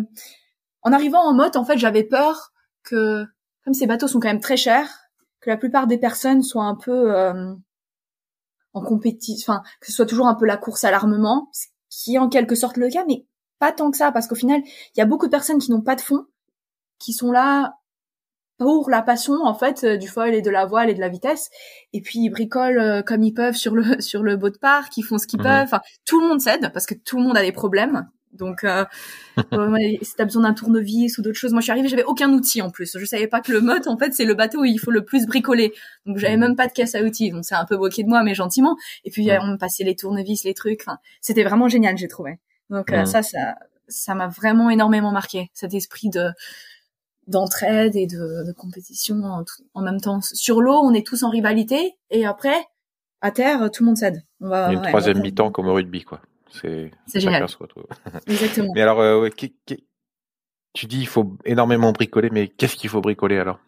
[0.81, 2.51] en arrivant en motte en fait j'avais peur
[2.83, 3.25] que
[3.63, 4.89] comme ces bateaux sont quand même très chers,
[5.39, 7.13] que la plupart des personnes soient un peu
[8.73, 12.15] en compétition, enfin que ce soit toujours un peu la course à l'armement, ce qui
[12.15, 13.25] est en quelque sorte le cas, mais
[13.59, 15.81] pas tant que ça parce qu'au final il y a beaucoup de personnes qui n'ont
[15.81, 16.25] pas de fonds,
[16.99, 17.75] qui sont là
[18.57, 21.09] pour la passion en fait euh, du foil et de la voile et de la
[21.09, 21.49] vitesse.
[21.93, 25.03] Et puis ils bricolent euh, comme ils peuvent sur le sur le boat park ils
[25.03, 25.45] font ce qu'ils mhm.
[25.45, 25.63] peuvent.
[25.63, 28.85] Enfin tout le monde s'aide parce que tout le monde a des problèmes donc euh,
[29.53, 32.31] euh si t'as besoin d'un tournevis ou d'autres choses moi je suis arrivée j'avais aucun
[32.31, 32.97] outil en plus.
[32.97, 35.03] Je savais pas que le mot en fait c'est le bateau où il faut le
[35.03, 35.73] plus bricoler.
[36.05, 36.41] Donc j'avais mhm.
[36.41, 37.31] même pas de caisse à outils.
[37.31, 38.75] Donc c'est un peu moqué de moi mais gentiment.
[39.03, 40.81] Et puis on me passait les tournevis les trucs.
[40.85, 42.39] Enfin c'était vraiment génial j'ai trouvé.
[42.69, 43.55] Donc ça ça
[43.87, 46.29] ça m'a vraiment énormément marqué cet esprit de
[47.27, 49.21] d'entraide et de, de compétition
[49.73, 50.21] en, même temps.
[50.21, 51.97] Sur l'eau, on est tous en rivalité.
[52.09, 52.65] Et après,
[53.21, 54.23] à terre, tout le monde cède.
[54.39, 56.21] On va, une troisième mi-temps comme au rugby, quoi.
[56.51, 57.45] C'est génial.
[58.27, 58.71] Exactement.
[58.75, 59.29] Mais alors, euh,
[60.73, 63.59] tu dis il faut énormément bricoler, mais qu'est-ce qu'il faut bricoler alors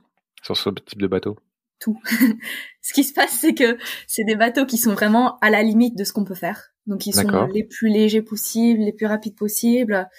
[0.42, 1.38] sur ce type de bateau?
[1.80, 2.00] Tout.
[2.82, 5.98] ce qui se passe, c'est que c'est des bateaux qui sont vraiment à la limite
[5.98, 6.74] de ce qu'on peut faire.
[6.86, 10.10] Donc, ils sont les plus légers possibles, les plus rapides possibles.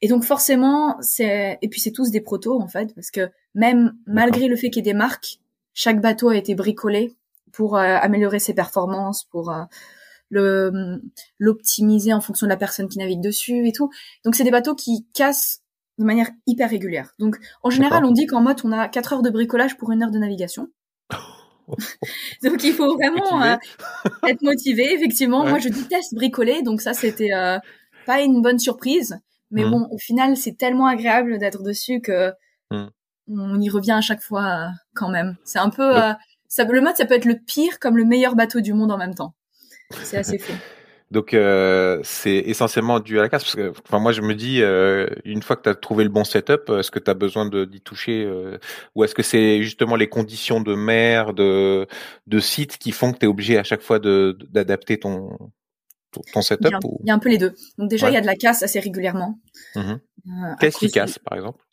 [0.00, 3.96] Et donc forcément, c'est et puis c'est tous des protos en fait, parce que même
[4.06, 5.40] malgré le fait qu'il y ait des marques,
[5.74, 7.16] chaque bateau a été bricolé
[7.52, 9.62] pour euh, améliorer ses performances, pour euh,
[10.30, 11.00] le
[11.38, 13.90] l'optimiser en fonction de la personne qui navigue dessus et tout.
[14.24, 15.62] Donc c'est des bateaux qui cassent
[15.98, 17.14] de manière hyper régulière.
[17.18, 20.02] Donc en général, on dit qu'en mode on a 4 heures de bricolage pour une
[20.02, 20.68] heure de navigation.
[22.42, 23.56] donc il faut vraiment euh,
[24.26, 24.92] être motivé.
[24.92, 27.30] Effectivement, moi je déteste bricoler, donc ça c'était
[28.06, 29.20] pas une bonne surprise.
[29.50, 29.70] Mais mmh.
[29.70, 32.32] bon, au final, c'est tellement agréable d'être dessus que
[32.70, 32.86] mmh.
[33.28, 35.36] on y revient à chaque fois euh, quand même.
[35.44, 36.12] C'est un peu, euh,
[36.48, 38.98] ça, le mode, ça peut être le pire comme le meilleur bateau du monde en
[38.98, 39.34] même temps.
[39.90, 40.52] C'est assez fou.
[41.10, 44.60] Donc euh, c'est essentiellement dû à la casse parce que enfin moi je me dis
[44.60, 47.48] euh, une fois que tu as trouvé le bon setup est-ce que tu as besoin
[47.48, 48.58] d'y toucher euh,
[48.94, 51.86] ou est-ce que c'est justement les conditions de mer de
[52.26, 55.30] de site qui font que tu es obligé à chaque fois de d'adapter ton
[56.34, 57.54] ton setup il y, a, un peu les deux.
[57.78, 59.38] Donc déjà il y a de la casse assez régulièrement.
[59.76, 59.94] Mmh
[60.60, 61.64] Qu'est-ce qui casse par exemple?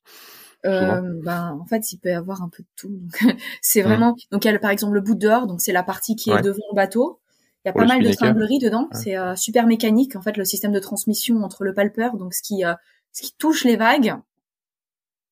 [0.63, 2.99] Ben, en fait, il peut y avoir un peu de tout.
[3.61, 3.85] c'est mmh.
[3.85, 4.15] vraiment.
[4.31, 5.45] Donc, il y a par exemple le bout dehors.
[5.45, 7.21] Donc, c'est la partie qui est devant le bateau.
[7.65, 8.87] Il y a pas mal de tringleries dedans.
[8.91, 12.43] C'est euh, super mécanique en fait le système de transmission entre le palper, donc ce
[12.43, 12.75] qui euh,
[13.11, 14.13] ce qui touche les vagues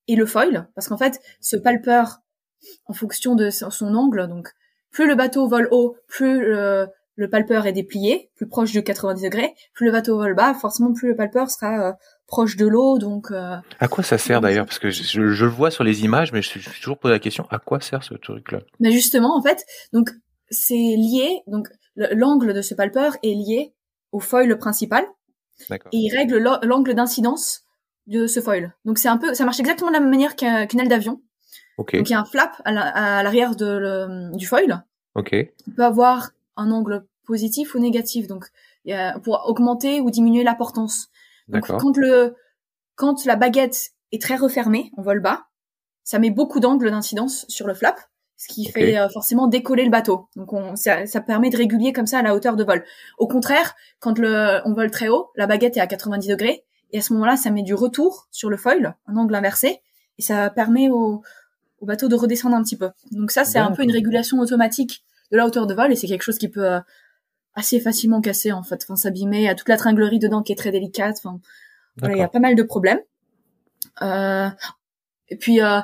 [0.08, 2.04] et le foil, parce qu'en fait ce palper,
[2.86, 4.50] en fonction de son angle, donc
[4.90, 9.22] plus le bateau vole haut, plus le, le palper est déplié, plus proche de 90
[9.22, 11.94] degrés, plus le bateau vole bas, forcément plus le palper sera euh,
[12.26, 12.98] proche de l'eau.
[12.98, 14.66] Donc à quoi ça sert d'ailleurs?
[14.66, 17.14] Parce que je, je, le vois sur les images, mais je, me suis toujours posé
[17.14, 18.62] la question à quoi sert ce truc-là?
[18.80, 20.10] Mais justement, en fait, donc
[20.50, 21.42] c'est lié.
[21.46, 23.74] Donc l'angle de ce palper est lié
[24.12, 25.06] au foil principal
[25.70, 27.64] et il règle l'angle d'incidence
[28.08, 28.74] de ce foil.
[28.86, 31.22] Donc c'est un peu, ça marche exactement de la même manière qu'une aile d'avion.
[31.78, 34.84] Donc il y a un flap à l'arrière du foil.
[35.16, 35.32] Ok.
[35.32, 38.46] Il peut avoir un angle positif ou négatif, donc
[38.86, 41.10] il y a, pour augmenter ou diminuer la portance.
[41.48, 42.36] Donc quand le
[42.96, 45.48] quand la baguette est très refermée en vol bas,
[46.04, 48.00] ça met beaucoup d'angle d'incidence sur le flap
[48.38, 50.28] ce qui fait euh, forcément décoller le bateau.
[50.36, 52.84] Donc on, ça, ça, permet de réguler comme ça la hauteur de vol.
[53.18, 57.00] Au contraire, quand le, on vole très haut, la baguette est à 90 degrés et
[57.00, 59.82] à ce moment-là, ça met du retour sur le foil, un angle inversé,
[60.20, 61.24] et ça permet au,
[61.80, 62.92] au bateau de redescendre un petit peu.
[63.12, 66.08] Donc ça, c'est un peu une régulation automatique de la hauteur de vol et c'est
[66.08, 66.80] quelque chose qui peut euh,
[67.56, 69.40] assez facilement casser en fait, enfin s'abîmer.
[69.40, 71.18] Il y a toute la tringlerie dedans qui est très délicate.
[71.18, 71.40] Enfin,
[72.04, 73.00] il y a pas mal de problèmes.
[74.02, 74.50] Euh,
[75.30, 75.82] et puis euh,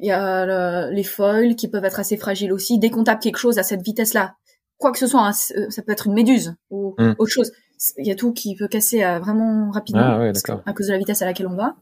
[0.00, 2.78] il y a les foils qui peuvent être assez fragiles aussi.
[2.78, 4.36] Dès qu'on tape quelque chose à cette vitesse-là,
[4.82, 7.14] quoi que ce soit, hein, euh, ça peut être une méduse ou hmm.
[7.18, 7.52] autre chose.
[7.96, 10.98] Il y a tout qui peut casser euh, vraiment rapidement ah, à cause de la
[10.98, 11.76] vitesse à laquelle on va.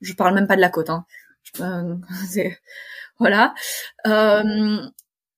[0.00, 0.90] Je parle même pas de la côte.
[0.90, 1.04] Hein.
[3.18, 3.54] voilà.
[4.06, 4.78] Euh,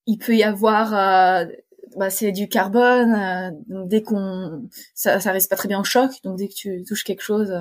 [0.07, 1.47] il peut y avoir, euh,
[1.97, 3.55] bah, c'est du carbone.
[3.69, 6.11] donc dès qu'on, ça, ça reste pas très bien au choc.
[6.25, 7.53] Donc dès que tu touches quelque chose,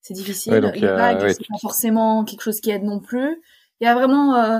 [0.00, 0.54] c'est difficile.
[0.54, 3.42] Ouais, donc, c'est pas forcément quelque chose qui aide non plus.
[3.80, 4.58] Il y a vraiment euh,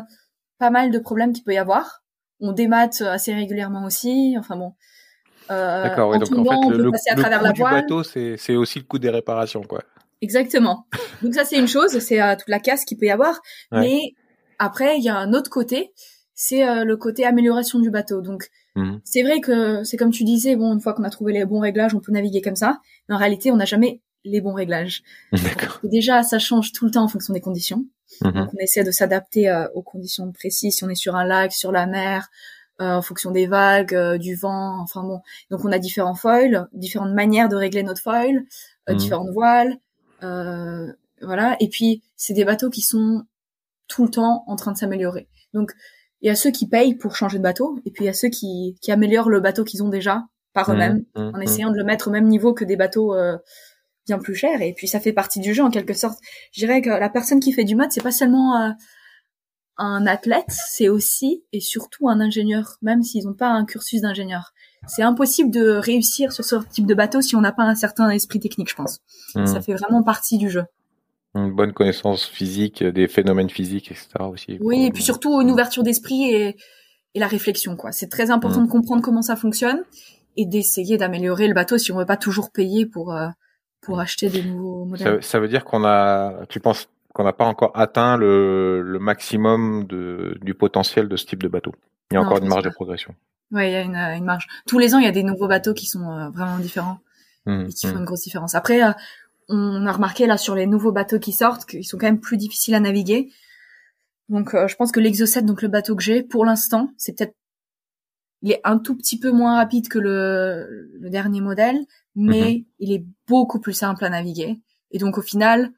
[0.58, 2.02] pas mal de problèmes qu'il peut y avoir.
[2.40, 4.36] On démate assez régulièrement aussi.
[4.38, 4.74] Enfin bon.
[5.50, 8.80] Euh, D'accord, oui, donc en fait, le, le, à travers coût du bateau, c'est aussi
[8.80, 9.82] le coût des réparations, quoi.
[10.22, 10.86] Exactement.
[11.22, 13.40] Donc ça, c'est une chose, c'est euh, toute la casse qu'il peut y avoir.
[13.70, 14.14] Mais
[14.58, 15.92] après, il y a un autre côté,
[16.34, 18.22] c'est euh, le côté amélioration du bateau.
[18.22, 18.96] Donc mmh.
[19.04, 21.60] c'est vrai que c'est comme tu disais, bon, une fois qu'on a trouvé les bons
[21.60, 22.80] réglages, on peut naviguer comme ça.
[23.08, 25.02] Mais en réalité, on n'a jamais les bons réglages.
[25.32, 25.80] D'accord.
[25.82, 27.84] Déjà, ça change tout le temps en fonction des conditions.
[28.22, 28.32] Mhm.
[28.32, 30.76] Donc, on essaie de s'adapter euh, aux conditions précises.
[30.76, 32.28] Si on est sur un lac, sur la mer,
[32.80, 35.20] euh, en fonction des vagues, euh, du vent, enfin bon.
[35.50, 38.44] Donc, on a différents foils, différentes manières de régler notre foil,
[38.88, 38.96] mhm.
[38.96, 39.76] différentes voiles,
[41.22, 41.56] voilà.
[41.60, 43.24] Et puis, c'est des bateaux qui sont
[43.88, 45.28] tout le temps en train de s'améliorer.
[45.54, 45.72] Donc,
[46.20, 48.14] il y a ceux qui payent pour changer de bateau, et puis il y a
[48.14, 50.74] ceux qui, qui améliorent le bateau qu'ils ont déjà par mhm.
[50.74, 53.14] eux-mêmes, en essayant de le mettre au même niveau que des bateaux
[54.06, 56.18] bien plus cher et puis ça fait partie du jeu en quelque sorte.
[56.52, 58.70] Je dirais que la personne qui fait du mode c'est pas seulement euh,
[59.78, 64.52] un athlète, c'est aussi et surtout un ingénieur, même s'ils n'ont pas un cursus d'ingénieur.
[64.86, 68.08] C'est impossible de réussir sur ce type de bateau si on n'a pas un certain
[68.10, 69.00] esprit technique, je pense.
[69.34, 69.46] Hmm.
[69.46, 70.64] Ça fait vraiment partie du jeu.
[71.34, 74.08] Une bonne connaissance physique, des phénomènes physiques, etc.
[74.20, 74.56] aussi.
[74.60, 76.56] Oui, et puis surtout une ouverture d'esprit et,
[77.14, 77.92] et la réflexion, quoi.
[77.92, 78.66] C'est très important hmm.
[78.66, 79.82] de comprendre comment ça fonctionne
[80.36, 83.28] et d'essayer d'améliorer le bateau si on veut pas toujours payer pour euh,
[83.86, 85.22] pour acheter des nouveaux modèles.
[85.22, 89.86] Ça, veut dire qu'on a, tu penses qu'on n'a pas encore atteint le, le maximum
[89.86, 91.72] de, du potentiel de ce type de bateau?
[92.10, 93.14] Il y a encore une marge de progression.
[93.52, 94.46] Oui, il y a une, une, marge.
[94.66, 96.98] Tous les ans, il y a des nouveaux bateaux qui sont euh, vraiment différents
[97.46, 97.98] mmh, et qui font mmh.
[97.98, 98.54] une grosse différence.
[98.56, 98.90] Après, euh,
[99.48, 102.36] on a remarqué là sur les nouveaux bateaux qui sortent qu'ils sont quand même plus
[102.36, 103.30] difficiles à naviguer.
[104.28, 107.34] Donc, euh, je pense que l'Exocet, donc le bateau que j'ai, pour l'instant, c'est peut-être
[108.42, 111.78] il est un tout petit peu moins rapide que le, le dernier modèle,
[112.16, 112.64] mais mhm.
[112.80, 114.60] il est beaucoup plus simple à naviguer.
[114.90, 115.72] Et donc au final,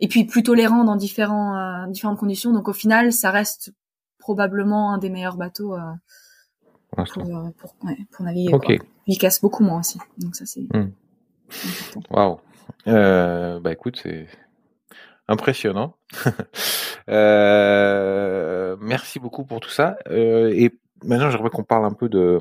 [0.00, 2.52] et puis plus tolérant dans différents, euh, différentes conditions.
[2.52, 3.72] Donc au final, ça reste
[4.18, 5.92] probablement un des meilleurs bateaux euh,
[6.96, 8.54] pour, euh, pour, ouais, pour, naviguer.
[8.54, 8.78] Okay.
[9.06, 9.98] Il casse beaucoup moins aussi.
[10.18, 10.66] Donc ça c'est.
[10.72, 10.90] Hmm.
[12.10, 12.38] Waouh.
[12.86, 14.26] Bah écoute, c'est
[15.28, 15.96] impressionnant.
[17.08, 19.96] euh, merci beaucoup pour tout ça.
[20.08, 22.38] Euh, et maintenant, j'aimerais qu'on parle un peu de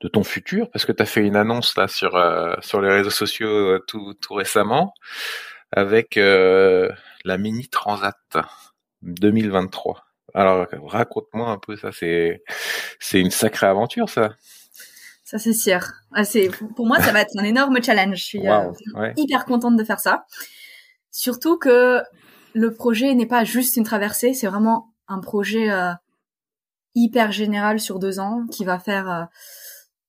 [0.00, 2.88] de ton futur parce que tu as fait une annonce là sur euh, sur les
[2.88, 4.94] réseaux sociaux euh, tout tout récemment
[5.72, 6.90] avec euh,
[7.24, 8.16] la Mini Transat
[9.02, 10.04] 2023.
[10.34, 11.90] Alors raconte-moi un peu ça.
[11.92, 12.42] C'est
[13.00, 14.30] c'est une sacrée aventure ça.
[15.24, 15.80] Ça c'est sûr.
[16.14, 18.18] Ah, c'est pour moi ça va être un énorme challenge.
[18.18, 18.72] Je suis euh,
[19.16, 20.24] hyper contente de faire ça.
[21.10, 22.02] Surtout que
[22.54, 25.92] le projet n'est pas juste une traversée, c'est vraiment un projet euh,
[26.94, 29.24] hyper général sur deux ans qui va faire euh,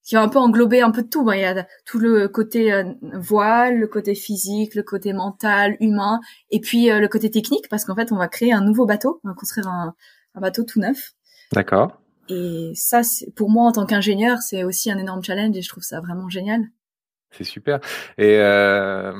[0.09, 1.31] qui va un peu englober un peu de tout.
[1.31, 2.83] il y a tout le côté euh,
[3.13, 7.85] voile, le côté physique, le côté mental, humain, et puis euh, le côté technique, parce
[7.85, 9.93] qu'en fait, on va créer un nouveau bateau, on va construire un,
[10.33, 11.11] bateau tout neuf.
[11.51, 12.01] D'accord.
[12.27, 13.01] Et ça,
[13.35, 16.27] pour moi, en tant qu'ingénieur, c'est aussi un énorme challenge, et je trouve ça vraiment
[16.27, 16.61] génial.
[17.29, 17.79] C'est super.
[18.17, 19.13] Et euh,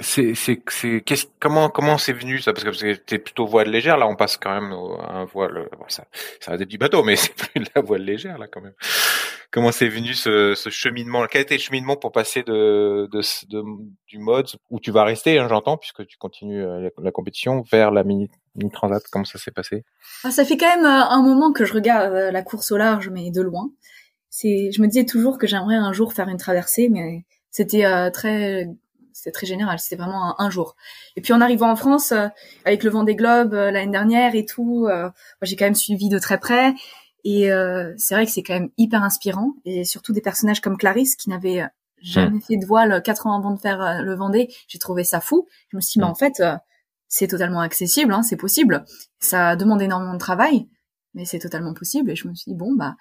[0.00, 2.54] c'est c'est c'est qu'est-ce comment comment c'est venu ça?
[2.54, 6.04] Parce que c'était plutôt voile légère là on passe quand même à un voile ça
[6.40, 8.74] ça reste du bateau mais c'est plus de la voile légère là quand même
[9.50, 13.62] comment c'est venu ce, ce cheminement quel était le cheminement pour passer de, de,
[14.06, 17.90] du mode où tu vas rester hein, j'entends puisque tu continues euh, la, compétition vers
[17.90, 19.84] la mini, mini transat comment ça s'est passé?
[20.24, 22.76] Ah, ça fait quand même euh, un moment que je regarde euh, la course au
[22.76, 23.70] large mais de loin
[24.28, 28.66] c'est je me disais toujours que j'aimerais un jour faire une traversée mais c'était très
[29.14, 30.76] c'était très général, c'était vraiment un, jour.
[31.16, 32.12] Et puis en arrivant en France,
[32.64, 34.86] avec le vent des globes l'année dernière et tout,
[35.42, 36.74] j'ai quand même suivi de très près.
[37.24, 37.50] Et
[37.96, 39.54] c'est vrai que c'est quand même hyper inspirant.
[39.64, 41.64] Et surtout des personnages comme Clarisse qui n'avait
[42.00, 42.42] jamais hmm.
[42.42, 44.48] fait de voile quatre ans avant de faire le Vendée.
[44.68, 45.46] J'ai trouvé ça fou.
[45.70, 46.10] Je me suis dit, hmm.
[46.10, 46.42] en fait,
[47.08, 48.84] c'est totalement accessible, hein, c'est possible.
[49.18, 50.68] Ça demande énormément de travail,
[51.14, 52.10] mais c'est totalement possible.
[52.10, 52.96] Et je me suis dit, bon, bah,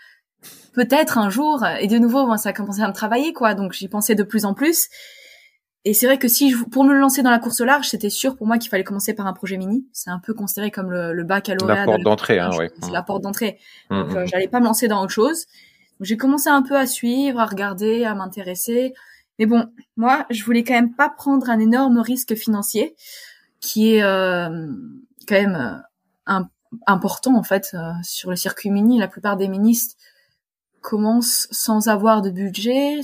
[0.74, 1.63] peut-être un jour.
[1.80, 3.53] Et de nouveau, ça a commencé à me travailler, quoi.
[3.53, 4.88] Donc j'y pensais de plus en plus.
[5.86, 8.09] Et c'est vrai que si je, pour me lancer dans la course au large, c'était
[8.09, 9.88] sûr pour moi qu'il fallait commencer par un projet mini.
[9.93, 11.75] C'est un peu considéré comme le, le baccalauréat.
[11.75, 12.71] La porte d'entrée, hein, ouais.
[12.82, 13.57] C'est la porte d'entrée.
[13.89, 14.28] Mmh, Donc, mmh, euh, mmh.
[14.28, 15.45] j'allais pas me lancer dans autre chose.
[16.01, 18.93] J'ai commencé un peu à suivre, à regarder, à m'intéresser.
[19.39, 19.65] Mais bon,
[19.95, 22.95] moi, je voulais quand même pas prendre un énorme risque financier,
[23.59, 24.67] qui est euh,
[25.28, 25.78] quand même euh,
[26.25, 26.49] un,
[26.86, 28.99] important en fait euh, sur le circuit mini.
[28.99, 29.95] La plupart des ministres
[30.88, 33.01] commence sans avoir de budget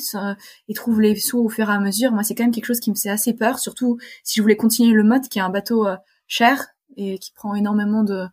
[0.69, 2.13] et trouve les sous au fur et à mesure.
[2.13, 4.55] Moi, c'est quand même quelque chose qui me fait assez peur, surtout si je voulais
[4.55, 6.65] continuer le mode, qui est un bateau euh, cher
[6.95, 8.25] et qui prend énormément de,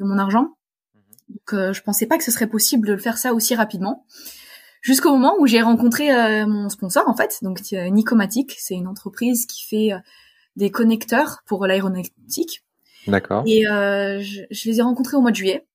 [0.00, 0.56] de mon argent.
[0.96, 1.02] Mhm.
[1.28, 4.04] Donc, euh, je pensais pas que ce serait possible de le faire ça aussi rapidement.
[4.80, 9.46] Jusqu'au moment où j'ai rencontré euh, mon sponsor, en fait, donc Nicomatic, c'est une entreprise
[9.46, 9.90] qui fait
[10.56, 12.64] des connecteurs pour l'aéronautique.
[13.06, 13.44] D'accord.
[13.46, 15.68] Et je, je les ai rencontrés au mois de juillet.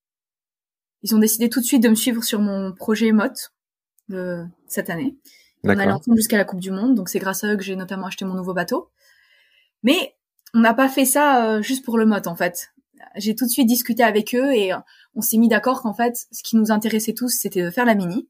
[1.02, 3.50] Ils ont décidé tout de suite de me suivre sur mon projet MOT
[4.08, 5.16] de cette année.
[5.64, 7.76] On allait ensemble jusqu'à la Coupe du Monde, donc c'est grâce à eux que j'ai
[7.76, 8.90] notamment acheté mon nouveau bateau.
[9.82, 10.14] Mais
[10.54, 12.70] on n'a pas fait ça euh, juste pour le MOT en fait.
[13.16, 14.78] J'ai tout de suite discuté avec eux et euh,
[15.14, 17.94] on s'est mis d'accord qu'en fait, ce qui nous intéressait tous, c'était de faire la
[17.94, 18.28] mini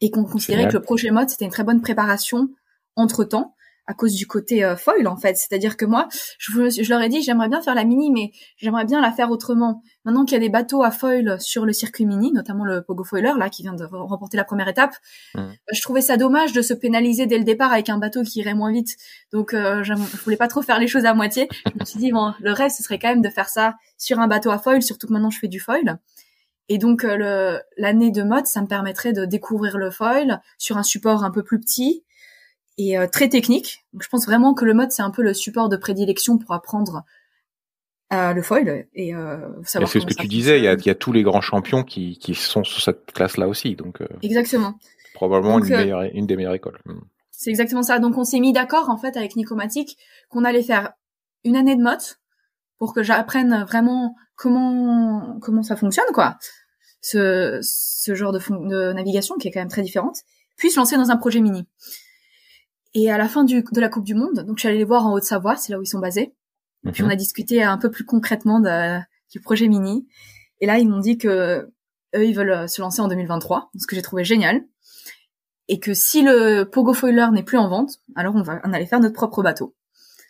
[0.00, 2.48] et qu'on considérait que le projet MOT c'était une très bonne préparation
[2.96, 3.54] entre temps
[3.86, 5.36] à cause du côté euh, foil en fait.
[5.36, 6.08] C'est-à-dire que moi,
[6.38, 9.30] je, je leur ai dit j'aimerais bien faire la mini, mais j'aimerais bien la faire
[9.30, 9.82] autrement.
[10.04, 13.04] Maintenant qu'il y a des bateaux à foil sur le circuit mini, notamment le Pogo
[13.04, 14.94] Foiler là qui vient de remporter la première étape,
[15.34, 15.38] mmh.
[15.40, 18.40] euh, je trouvais ça dommage de se pénaliser dès le départ avec un bateau qui
[18.40, 18.96] irait moins vite.
[19.32, 21.48] Donc euh, je voulais pas trop faire les choses à moitié.
[21.66, 24.20] Je me suis dit bon, le rêve ce serait quand même de faire ça sur
[24.20, 25.98] un bateau à foil, surtout que maintenant je fais du foil.
[26.68, 30.82] Et donc euh, l'année de mode, ça me permettrait de découvrir le foil sur un
[30.82, 32.04] support un peu plus petit
[32.78, 33.84] et euh, très technique.
[33.92, 36.52] Donc, je pense vraiment que le mode c'est un peu le support de prédilection pour
[36.52, 37.04] apprendre
[38.12, 39.90] euh, le foil et euh, savoir.
[39.90, 40.58] C'est ce que tu disais.
[40.58, 43.10] Il y, a, il y, a, tous les grands champions qui, qui sont sur cette
[43.12, 43.74] classe-là aussi.
[43.74, 44.74] Donc euh, exactement.
[45.14, 46.78] Probablement une, meilleure, une des meilleures écoles.
[46.84, 47.00] Hmm.
[47.30, 47.98] C'est exactement ça.
[48.00, 49.96] Donc on s'est mis d'accord en fait avec Nicomatic
[50.28, 50.92] qu'on allait faire
[51.44, 52.02] une année de mode
[52.78, 56.36] pour que j'apprenne vraiment comment comment ça fonctionne quoi.
[57.00, 60.18] Ce, ce genre de, de navigation qui est quand même très différente,
[60.56, 61.66] puis se lancer dans un projet mini.
[62.94, 64.84] Et à la fin du, de la Coupe du Monde, donc je suis allée les
[64.84, 66.34] voir en Haute-Savoie, c'est là où ils sont basés.
[66.86, 70.06] Et puis on a discuté un peu plus concrètement de, du projet Mini.
[70.60, 71.70] Et là, ils m'ont dit que
[72.14, 74.62] eux, ils veulent se lancer en 2023, ce que j'ai trouvé génial.
[75.68, 78.86] Et que si le Pogo Foiler n'est plus en vente, alors on va on allait
[78.86, 79.74] faire notre propre bateau.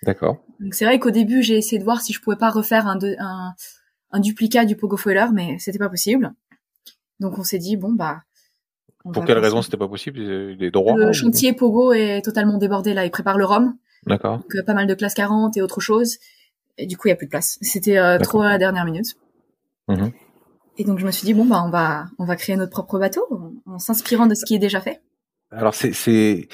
[0.03, 0.45] D'accord.
[0.61, 2.99] Donc c'est vrai qu'au début, j'ai essayé de voir si je pouvais pas refaire un,
[3.19, 3.55] un,
[4.11, 6.33] un duplicat du Pogo Foiler, mais c'était pas possible.
[7.19, 8.23] Donc on s'est dit bon bah
[9.13, 13.05] pour quelle raison c'était pas possible Les droits Le chantier Pogo est totalement débordé là.
[13.05, 13.75] Il prépare le Rhum.
[14.07, 14.39] D'accord.
[14.39, 16.19] Donc euh, pas mal de classe 40 et autre chose.
[16.79, 17.59] Et du coup, il y a plus de place.
[17.63, 19.17] C'était euh, trop à la dernière minute.
[19.89, 20.09] Mmh.
[20.79, 22.99] Et donc je me suis dit bon bah on va on va créer notre propre
[22.99, 23.27] bateau
[23.67, 25.03] en, s'inspirant de ce qui est déjà fait.
[25.51, 26.49] Alors c'est c'est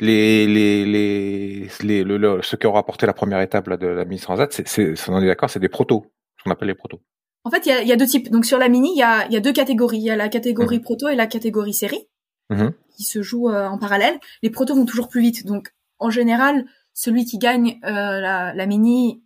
[0.00, 4.04] les les les, les le, ceux qui ont rapporté la première étape là, de la
[4.04, 6.04] mise transat, c'est c'est on est d'accord, c'est des protos,
[6.36, 7.00] ce qu'on appelle les protos.
[7.44, 8.30] En fait, il y a, y a, deux types.
[8.30, 9.98] Donc sur la mini, il y a, y a, deux catégories.
[9.98, 10.82] Il y a la catégorie mhm.
[10.82, 12.08] proto et la catégorie série
[12.48, 12.72] mhm.
[12.96, 14.18] qui se jouent euh, en parallèle.
[14.42, 15.46] Les protos vont toujours plus vite.
[15.46, 16.64] Donc en général,
[16.94, 19.22] celui qui gagne euh, la, la, mini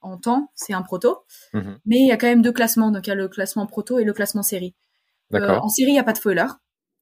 [0.00, 1.24] en temps, c'est un proto.
[1.52, 1.78] Mhm.
[1.86, 2.90] Mais il y a quand même deux classements.
[2.90, 4.74] Donc il y a le classement proto et le classement série.
[5.32, 6.46] Euh, en série, il n'y a pas de foiler.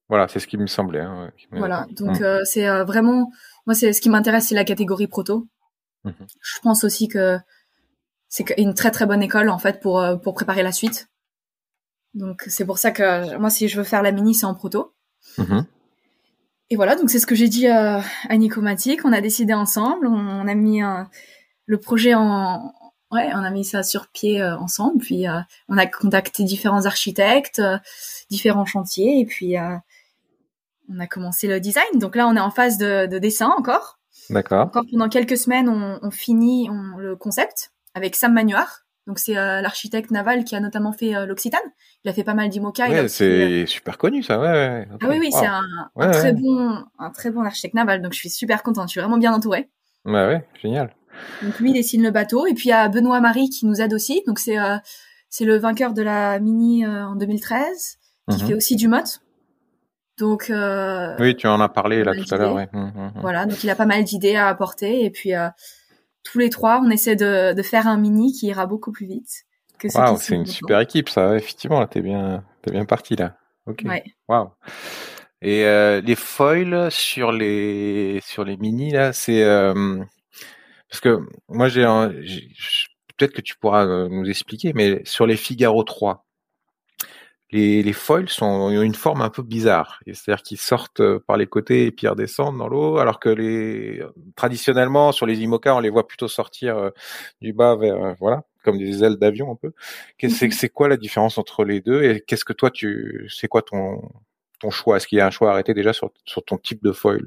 [0.09, 1.01] Voilà, c'est ce qui me semblait.
[1.01, 1.33] hein.
[1.51, 1.87] Voilà.
[1.93, 3.31] Donc c'est vraiment
[3.67, 5.49] moi c'est ce qui m'intéresse, c'est la catégorie proto.
[6.05, 7.39] Je pense aussi que
[8.35, 11.09] c'est une très très bonne école en fait pour euh, pour préparer la suite.
[12.15, 14.95] Donc c'est pour ça que moi si je veux faire la mini, c'est en proto.
[15.37, 15.67] Mhm.
[16.71, 19.05] Et voilà, donc c'est ce que j'ai dit euh, à Nicomatic.
[19.05, 21.03] On a décidé ensemble, on, on a mis euh,
[21.67, 22.73] le projet en,
[23.11, 25.03] ouais, on a mis ça sur pied euh, ensemble.
[25.03, 27.61] Puis euh, on a contacté différents architectes,
[28.31, 29.57] différents chantiers, et puis
[30.89, 31.99] on a commencé le design.
[31.99, 33.99] Donc là, on est en phase de, de dessin encore.
[34.31, 34.63] D'accord.
[34.67, 38.81] Encore pendant quelques semaines, on, on finit on- le concept avec Sam Manuar.
[39.09, 41.61] Donc c'est euh, l'architecte naval qui a notamment fait euh, l'Occitane.
[42.05, 42.89] Il a fait pas mal d'IMOCA.
[42.89, 44.39] Ouais, aussi, euh, c'est super connu ça.
[44.39, 44.89] Ouais, ouais.
[45.01, 45.39] ah oui, oui, Wow.
[45.41, 45.63] c'est un,
[45.97, 46.13] Ouais, un ouais.
[46.19, 48.01] très bon, un très bon architecte naval.
[48.01, 48.87] Donc je suis super contente.
[48.89, 49.69] Je suis vraiment bien entourée.
[50.05, 50.95] Ouais, ouais, génial.
[51.43, 53.81] Donc lui il dessine le bateau et puis il y a Benoît Marie qui nous
[53.81, 54.23] aide aussi.
[54.27, 54.77] Donc c'est euh,
[55.29, 57.99] c'est le vainqueur de la mini en 2013
[58.31, 58.49] qui Mhm.
[58.49, 58.99] fait aussi du mot.
[60.19, 62.55] Donc euh, Oui, tu en as parlé là tout à l'heure.
[62.55, 63.13] Mhm, mhm.
[63.21, 65.49] voilà, donc il a pas mal d'idées à apporter et puis euh,
[66.25, 69.45] tous les trois on essaie de, de faire un mini qui ira beaucoup plus vite
[69.79, 71.37] que ce Waouh, qui c'est une super équipe ça.
[71.37, 73.37] effectivement, là, t'es bien, t'es bien parti là.
[73.67, 73.83] Ok.
[73.85, 74.05] Ouais.
[74.29, 74.51] Waouh.
[75.41, 79.99] Et euh, les foils sur les sur les mini là, c'est euh,
[80.89, 81.83] parce que moi j'ai
[83.17, 86.25] peut-être que tu pourras euh, nous expliquer, mais sur les Figaro 3,
[87.53, 90.01] les, les foils sont ont une forme un peu bizarre.
[90.07, 94.03] C'est-à-dire qu'ils sortent euh, par les côtés et puis redescendent dans l'eau, alors que les
[94.37, 96.91] traditionnellement sur les IMOCA on les voit plutôt sortir euh,
[97.41, 99.73] du bas vers euh, voilà comme des ailes d'avion un peu.
[100.21, 100.53] C'est Mhm.
[100.53, 104.03] c'est quoi la différence entre les deux et qu'est-ce que toi tu c'est quoi ton
[104.61, 104.97] ton choix?
[104.97, 107.23] Est-ce qu'il y a un choix arrêté déjà sur sur ton type de foil?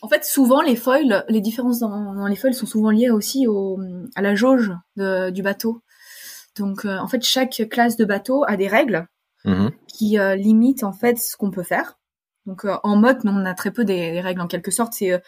[0.00, 3.46] En fait, souvent les foils, les différences dans, dans les foils sont souvent liées aussi
[3.48, 3.80] au,
[4.14, 5.82] à la jauge de- du bateau.
[6.56, 9.06] Donc, euh, en fait, chaque classe de bateau a des règles
[9.44, 9.70] Mhm.
[9.86, 11.98] qui euh, limitent en fait ce qu'on peut faire.
[12.46, 14.92] Donc, euh, en mode, on a très peu des, des règles en quelque sorte.
[14.94, 15.18] C'est euh,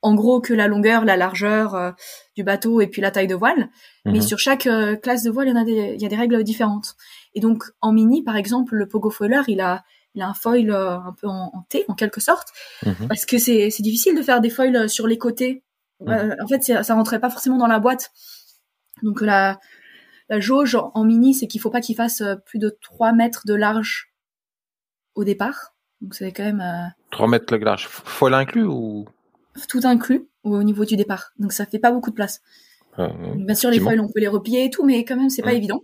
[0.00, 1.94] en gros que la longueur, la largeur
[2.36, 3.68] du bateau et puis la taille de voile.
[4.04, 4.22] Mais Mhm.
[4.22, 4.68] sur chaque
[5.02, 6.94] classe de voile, il y en a des, il y a des règles différentes.
[7.34, 9.82] Et donc, en mini, par exemple, le pogo foiler, il a,
[10.14, 12.48] il a un foil un peu en, en T, en quelque sorte
[12.86, 13.08] Mhm.
[13.08, 15.64] parce que c'est c'est difficile de faire des foils sur les côtés.
[16.06, 18.12] En fait, ça rentrait pas forcément dans la boîte.
[19.02, 19.58] Donc la
[20.28, 23.42] la jauge en mini, c'est qu'il faut pas qu'il fasse euh, plus de 3 mètres
[23.46, 24.12] de large
[25.14, 25.74] au départ.
[26.00, 27.86] Donc c'est quand même euh, 3 mètres le large.
[27.88, 29.06] Foil inclus ou?
[29.68, 31.32] tout inclus au niveau du départ.
[31.38, 32.42] Donc ça fait pas beaucoup de place.
[32.98, 35.42] euh, Bien sûr, les foils, on peut les replier et tout, mais quand même, c'est
[35.42, 35.82] pas évident.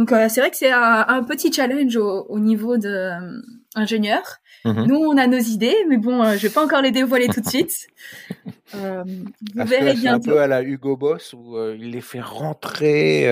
[0.00, 3.40] Donc euh, c'est vrai que c'est un, un petit challenge au, au niveau de euh,
[3.74, 4.22] ingénieur.
[4.64, 4.86] Mhm.
[4.86, 7.42] Nous, on a nos idées, mais bon, euh, je vais pas encore les dévoiler tout
[7.42, 7.86] de suite.
[8.74, 9.04] Euh,
[9.54, 13.26] vous verrez C'est un peu à la Hugo Boss où euh, il les fait rentrer.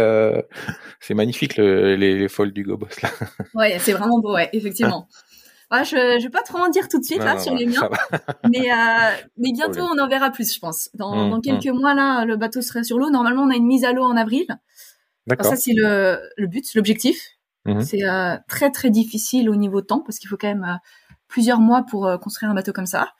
[1.00, 3.08] C'est magnifique le- les, les foils d'Hugo Boss là.
[3.54, 5.08] Ouais, c'est vraiment beau, ouais, effectivement.
[5.70, 7.52] Ouais, je, je vais pas trop en dire tout de suite Non, là non, sur
[7.52, 7.88] non, les miens,
[8.50, 8.68] mais
[9.38, 10.90] mais bientôt on en verra plus, je pense.
[10.92, 13.08] Dans, Mm, dans quelques mois là, le bateau serait sur l'eau.
[13.10, 14.46] Normalement, on a une mise à l'eau en avril.
[15.28, 15.46] D'accord.
[15.46, 17.38] ça c'est le le but, l'objectif.
[17.66, 17.82] Mhm.
[17.82, 20.76] C'est euh, très très difficile au niveau temps parce qu'il faut quand même euh,
[21.28, 23.12] plusieurs mois pour euh, construire un bateau comme ça.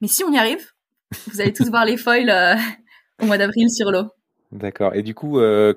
[0.00, 0.72] Mais si on y arrive,
[1.28, 2.54] vous allez tous voir les foils euh,
[3.22, 4.08] au mois d'avril sur l'eau.
[4.52, 4.94] D'accord.
[4.94, 5.74] Et du coup, euh,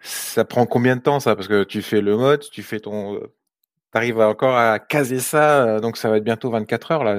[0.00, 1.34] ça prend combien de temps ça?
[1.34, 3.32] Parce que tu fais le mode, tu fais ton, euh,
[3.92, 7.14] t'arrives encore à caser ça, donc ça va être bientôt 24 heures là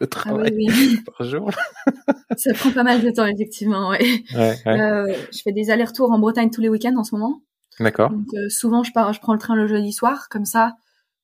[0.00, 0.98] de, Ah oui, travail oui.
[1.18, 1.50] par jour.
[2.36, 3.90] ça prend pas mal de temps effectivement.
[3.90, 4.04] Ouais.
[4.34, 4.80] Ouais, ouais.
[4.80, 7.42] Euh, je fais des allers-retours en Bretagne tous les week-ends en ce moment.
[7.80, 8.10] D'accord.
[8.10, 10.74] Donc euh, souvent je pars, je prends le train le jeudi soir, comme ça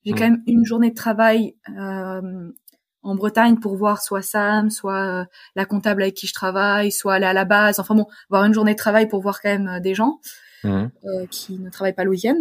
[0.04, 0.16] j'ai Mm.
[0.16, 2.50] quand même une journée de travail euh,
[3.02, 7.26] en Bretagne pour voir soit Sam, soit la comptable avec qui je travaille, soit aller
[7.26, 7.78] à la base.
[7.80, 10.18] Enfin bon, avoir une journée de travail pour voir quand même des gens
[10.64, 10.88] euh,
[11.30, 12.40] qui ne travaillent pas le week-end.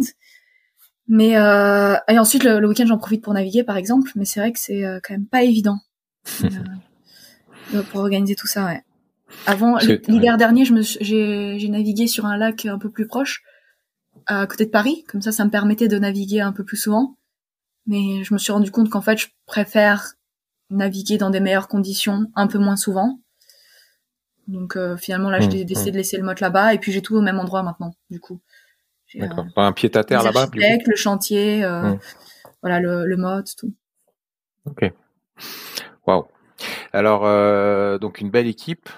[1.07, 4.51] Mais et ensuite le, le week-end j'en profite pour naviguer par exemple, mais c'est vrai
[4.53, 5.80] que c'est quand même pas évident
[7.74, 8.65] euh, pour organiser tout ça.
[8.65, 8.84] Ouais.
[9.45, 13.43] Avant l'hiver dernier, j'ai j'ai navigué sur un lac un peu plus proche
[14.26, 17.17] à côté de Paris, comme ça ça me permettait de naviguer un peu plus souvent.
[17.86, 20.13] Mais je me suis rendu compte qu'en fait je préfère
[20.70, 23.20] naviguer dans des meilleures conditions un peu moins souvent.
[24.47, 27.01] Donc euh, finalement là Mmh, j'ai décidé de laisser le motte là-bas et puis j'ai
[27.01, 28.39] tout au même endroit maintenant du coup.
[29.05, 29.45] J'ai, euh, D'accord.
[29.55, 30.49] Pas un pied à terre là-bas.
[30.53, 31.99] le chantier, euh, Mm.
[32.61, 33.74] voilà le, le mode, tout.
[34.65, 34.91] Ok.
[36.10, 36.26] Waouh.
[36.91, 38.89] Alors euh, donc une belle équipe,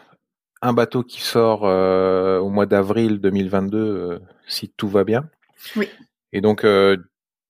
[0.62, 5.30] un bateau qui sort euh, au mois d'avril 2022 euh, si tout va bien.
[5.76, 5.89] Oui.
[6.32, 6.66] Et donc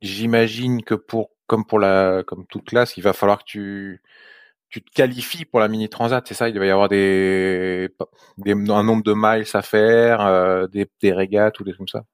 [0.01, 4.01] j'imagine que pour comme pour la comme toute classe, il va falloir que tu
[4.69, 6.49] tu te qualifies pour la mini transat, c'est ça?
[6.49, 7.93] Il va y avoir des,
[8.37, 12.05] des un nombre de miles à faire, des, des régates ou des trucs comme ça?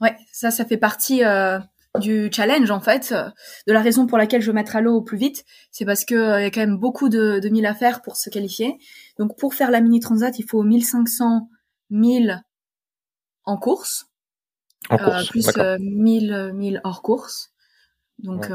[0.00, 1.22] Ouais, ça, ça fait partie
[2.00, 3.14] du challenge en fait.
[3.66, 6.04] De la raison pour laquelle je veux mettre à l'eau au plus vite, c'est parce
[6.04, 8.78] que il y a quand même beaucoup de, de milles à faire pour se qualifier.
[9.18, 11.48] Donc pour faire la mini transat, il faut 1500
[11.90, 12.42] milles
[13.44, 14.06] en course,
[14.90, 17.52] en course plus 1000 1000 hors course.
[18.18, 18.50] Donc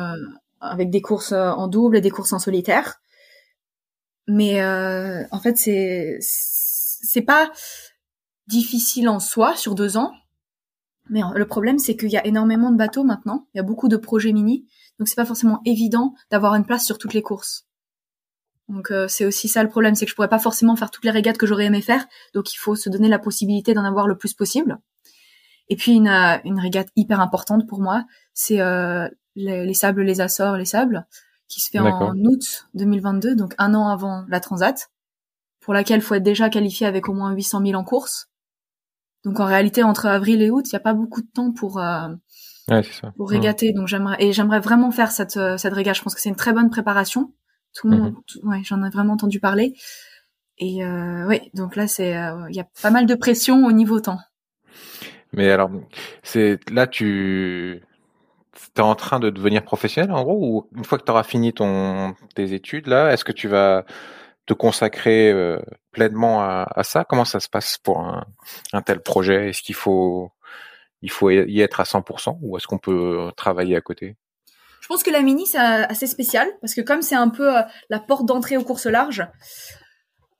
[0.61, 2.99] avec des courses en double et des courses en solitaire.
[4.27, 7.51] Mais euh, en fait, c'est c'est pas
[8.47, 10.13] difficile en soi sur deux ans.
[11.09, 13.47] Mais le problème, c'est qu'il y a énormément de bateaux maintenant.
[13.53, 14.67] Il y a beaucoup de projets mini,
[14.99, 17.65] donc c'est pas forcément évident d'avoir une place sur toutes les courses.
[18.69, 21.03] Donc euh, c'est aussi ça le problème, c'est que je pourrais pas forcément faire toutes
[21.03, 22.05] les régates que j'aurais aimé faire.
[22.33, 24.77] Donc il faut se donner la possibilité d'en avoir le plus possible.
[25.69, 30.21] Et puis une, euh, une régate hyper importante pour moi, c'est euh, les, sables, les
[30.21, 31.07] Açores, les sables,
[31.47, 34.91] qui se fait en août 2022, donc un an avant la Transat,
[35.59, 38.28] pour laquelle il faut être déjà qualifié avec au moins 800 000 en course.
[39.25, 41.79] Donc en réalité, entre avril et août, il n'y a pas beaucoup de temps pour
[41.79, 42.07] euh,
[43.17, 43.73] pour régater.
[43.73, 45.95] Donc j'aimerais et j'aimerais vraiment faire cette euh, cette régate.
[45.95, 47.33] Je pense que c'est une très bonne préparation.
[47.75, 48.49] Tout le monde, mhm.
[48.49, 49.75] ouais, j'en ai vraiment entendu parler.
[50.57, 53.71] Et euh, oui, donc là c'est euh, il y a pas mal de pression au
[53.71, 54.19] niveau temps.
[55.31, 55.69] Mais alors,
[56.23, 57.81] c'est là tu
[58.75, 61.53] es en train de devenir professionnel en gros ou une fois que tu auras fini
[61.53, 63.85] ton tes études là, est-ce que tu vas
[64.49, 65.59] te consacrer euh,
[65.91, 67.05] pleinement à, à, ça?
[67.05, 68.25] Comment ça se passe pour un,
[68.73, 69.49] un tel projet?
[69.49, 70.31] Est-ce qu'il faut
[71.01, 74.17] il faut y être à 100% ou est-ce qu'on peut travailler à côté?
[74.81, 77.61] Je pense que la mini c'est assez spécial parce que comme c'est un peu euh,
[77.89, 79.25] la porte d'entrée aux courses larges,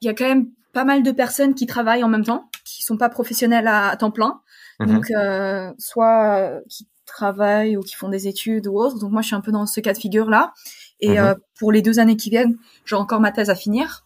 [0.02, 2.84] il y a quand même pas mal de personnes qui travaillent en même temps, qui
[2.84, 4.42] sont pas professionnels à temps plein.
[4.80, 4.88] Mhm.
[4.88, 9.00] Donc, euh, soit euh, qui travaillent ou qui font des études ou autre.
[9.00, 10.54] Donc, moi, je suis un peu dans ce cas de figure-là.
[11.02, 11.18] Et mhm.
[11.18, 14.06] euh, pour les deux années qui viennent, j'ai encore ma thèse à finir.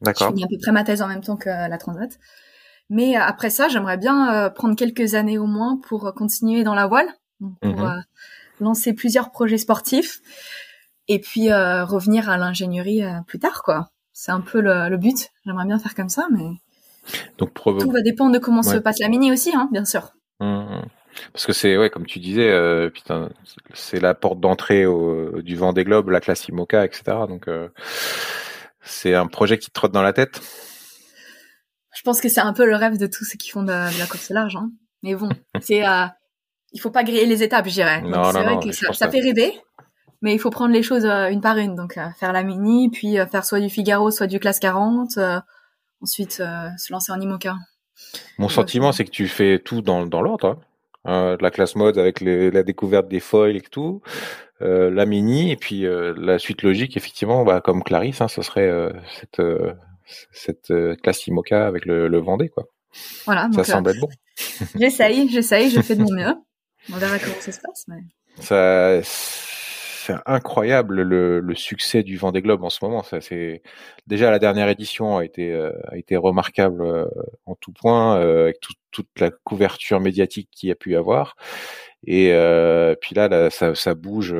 [0.00, 0.28] D'accord.
[0.28, 2.18] Je finis à peu près ma thèse en même temps que la transat.
[2.90, 7.08] Mais après ça, j'aimerais bien prendre quelques années au moins pour continuer dans la voile,
[7.62, 8.04] pour mhm.
[8.60, 10.20] lancer plusieurs projets sportifs
[11.08, 13.90] et puis revenir à l'ingénierie plus tard, quoi.
[14.12, 15.30] C'est un peu le, le but.
[15.46, 16.50] J'aimerais bien faire comme ça, mais
[17.38, 20.12] donc tout va dépendre de comment se passe la mini aussi, hein, bien sûr.
[20.40, 20.82] Mmh, mmh.
[21.32, 23.30] Parce que c'est ouais, comme tu disais, euh, putain,
[23.72, 24.84] c'est la porte d'entrée
[25.42, 27.02] du vent des globes, la classe IMOCA, etc.
[27.28, 27.68] Donc euh,
[28.82, 30.40] c'est un projet qui te trotte dans la tête.
[31.94, 34.06] Je pense que c'est un peu le rêve de tous ceux qui font de, la
[34.06, 34.56] course large.
[34.56, 34.70] Hein.
[35.02, 35.28] Mais bon,
[35.60, 36.06] c'est euh,
[36.72, 38.02] il faut pas griller les étapes, je dirais.
[38.02, 38.60] Non, non, non,
[38.92, 39.52] ça, fait rêver,
[40.22, 41.76] mais il faut prendre les choses une par une.
[41.76, 45.18] Donc faire la mini, puis faire soit du Figaro, soit du classe 40
[46.04, 47.56] ensuite euh, se lancer en IMOCA.
[48.38, 50.48] Mon sentiment, c'est que tu fais tout dans, dans l'ordre.
[50.48, 50.58] Hein.
[51.06, 54.00] Euh, la classe mode avec la découverte des foils et tout,
[54.62, 58.70] euh, la mini et puis la suite logique, effectivement, bah, comme Clarisse, hein, ce serait
[59.20, 59.42] cette,
[60.32, 62.64] cette classe IMOCA avec le, le Vendée, quoi.
[63.24, 63.48] Voilà.
[63.52, 64.08] ça semble être bon.
[64.78, 66.34] j'essaye, j'essaye, je fais de mon mieux.
[66.92, 67.86] On verra comment ça se passe.
[67.88, 68.00] Mais...
[68.40, 69.00] Ça,
[70.26, 73.02] incroyable le, succès du Vendée Globe en ce moment.
[73.02, 73.62] Ça, c'est
[74.06, 75.72] déjà la dernière édition a été euh,
[76.18, 77.06] remarquable euh,
[77.46, 81.36] en tout point euh, avec toute la couverture médiatique qu'il y a pu avoir.
[82.06, 82.30] Et
[83.00, 84.34] puis là, ça, bouge.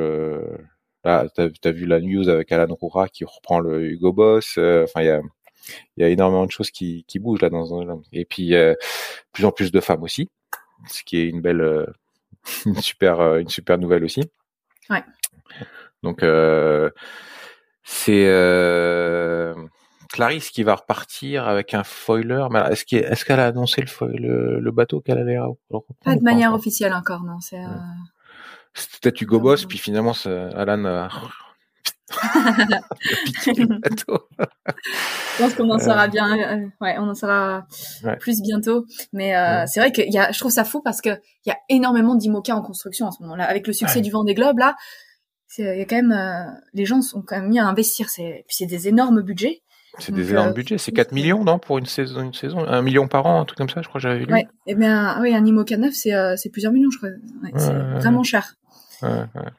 [1.03, 4.57] là, t'as as vu la news avec Alan Roura qui reprend le Hugo Boss.
[4.57, 5.21] Enfin, il
[5.97, 8.53] y a énormément de choses qui, bougent là dans et puis
[9.31, 10.29] plus en plus de femmes aussi,
[10.87, 11.87] ce qui est une belle
[12.65, 14.21] une super une super nouvelle aussi.
[14.89, 15.03] Ouais.
[16.03, 16.89] Donc euh,
[17.83, 19.53] c'est euh,
[20.11, 22.47] Clarisse qui va repartir avec un foiler.
[22.51, 25.39] Mais est-ce qu'elle est qu'elle a annoncé le, le, bateau qu'elle allait
[26.03, 27.39] Pas de manière officielle encore, non.
[27.39, 27.67] C'est euh...
[29.01, 31.09] peut-être Hugo Boss, puis finalement Alan a
[33.81, 34.27] bateau.
[34.37, 37.65] Je pense qu'on en saura bien, euh, ouais, on en saura
[38.19, 38.85] plus bientôt.
[39.11, 41.09] Mais euh, c'est vrai que y a, je trouve ça fou parce que
[41.45, 43.45] il y a énormément d'IMOCA en construction en ce moment-là.
[43.45, 44.75] Avec le succès du vent des globes, là,
[45.59, 48.09] il y a quand même euh, les gens sont quand même mis à investir.
[48.09, 49.61] C'est puis c'est des énormes budgets.
[49.99, 50.77] C'est des énormes euh, budgets.
[50.77, 53.57] C'est 4 millions non pour une saison une saison un million par an un truc
[53.57, 54.33] comme ça je crois que j'avais lu.
[54.33, 54.47] Ouais.
[54.67, 57.09] Et eh bien oui un IMOCA 9 c'est euh, c'est plusieurs millions je crois.
[57.57, 58.55] C'est vraiment cher.
[59.01, 59.51] Ouais, ouais.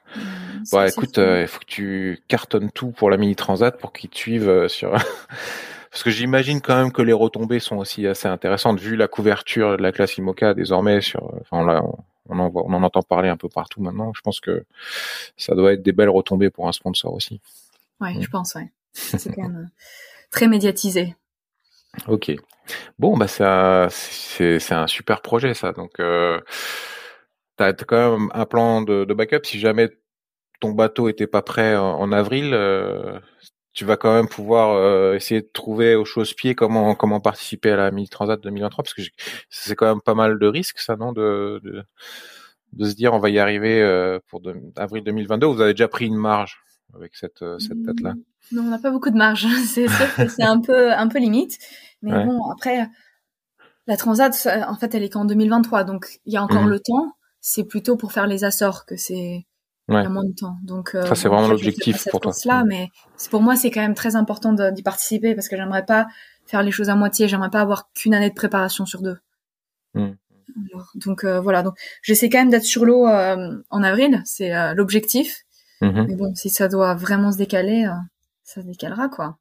[0.73, 4.17] Bon, écoute, il faut que tu cartonnes tout pour la mini transat pour qu'ils te
[4.17, 4.93] suivent sur.
[5.91, 9.77] Parce que j'imagine quand même que les retombées sont aussi assez intéressantes vu la couverture
[9.77, 11.33] de la classe IMOCA désormais sur.
[11.41, 11.97] Enfin là, on
[12.29, 14.13] en, on en entend parler un peu partout maintenant.
[14.15, 14.65] Je pense que
[15.37, 17.41] ça doit être des belles retombées pour un sponsor aussi.
[18.01, 18.71] Ouais, je pense, ouais.
[18.93, 19.83] C'est quand même euh,
[20.31, 21.15] très médiatisé.
[22.09, 22.33] Ok.
[22.99, 25.73] Bon, bah ça, c'est un super projet ça.
[25.73, 26.41] Donc, euh,
[27.57, 29.91] t'as as quand même un plan de, de backup si jamais
[30.61, 32.55] ton bateau était pas prêt en, avril,
[33.77, 37.91] tu vas quand même pouvoir essayer de trouver au chausse-pied comment comment participer à la
[37.93, 39.03] mini transat 2023 parce que
[39.51, 41.85] c'est quand même pas mal de risques ça non de, de,
[42.73, 44.43] de se dire on va y arriver pour
[44.77, 46.59] avril 2022 vous avez déjà pris une marge
[46.95, 48.15] avec cette cette date là
[48.53, 49.47] non on n'a pas beaucoup de marge.
[49.67, 51.59] C'est sûr que c'est un peu un peu limite.
[52.03, 52.89] Mais bon après
[53.87, 54.33] la transat
[54.69, 56.71] en fait elle est qu'en 2023 donc il y a encore mmh.
[56.71, 57.13] le temps.
[57.41, 59.47] C'est plutôt pour faire les assorts que c'est
[59.89, 60.03] ouais.
[60.03, 60.57] il moins de temps.
[60.63, 62.33] Donc euh, ça c'est vraiment l'objectif pour toi.
[62.45, 62.69] Là, mm.
[62.69, 62.89] mais
[63.31, 66.07] pour moi c'est quand même très important d'y participer parce que j'aimerais pas
[66.47, 67.29] faire les choses à moitié.
[67.29, 69.19] J'aimerais pas avoir qu'une année de préparation sur deux.
[69.95, 70.13] Mm.
[70.97, 75.45] donc euh, voilà, donc j'essaie quand même d'être sur l'eau euh, en avril, c'est l'objectif.
[75.83, 76.07] Mm-hmm.
[76.09, 77.87] Mais bon, si ça doit vraiment se décaler,
[78.43, 79.39] ça se décalera quoi.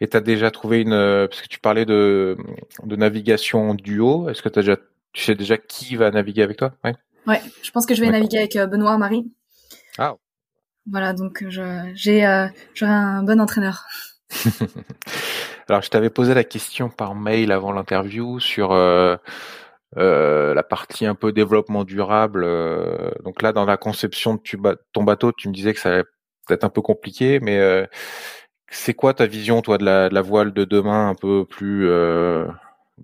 [0.00, 2.36] Et tu as déjà trouvé une parce que tu parlais de
[2.84, 4.76] de navigation duo, est-ce que tu déjà
[5.14, 6.74] tu sais déjà qui va naviguer avec toi?
[6.84, 6.94] Ouais.
[7.26, 9.30] Ouais, je pense que je vais naviguer avec Benoît Marie.
[9.98, 10.16] Ah.
[10.90, 12.48] Voilà, donc j'ai euh,
[12.82, 13.84] un bon entraîneur.
[15.68, 19.16] Alors, je t'avais posé la question par mail avant l'interview sur euh,
[19.96, 22.44] euh, la partie un peu développement durable.
[22.44, 26.04] Euh, donc là, dans la conception de ton bateau, tu me disais que ça allait
[26.46, 27.84] peut-être un peu compliqué, mais euh,
[28.70, 31.88] c'est quoi ta vision, toi, de la, de la, voile de demain, un peu plus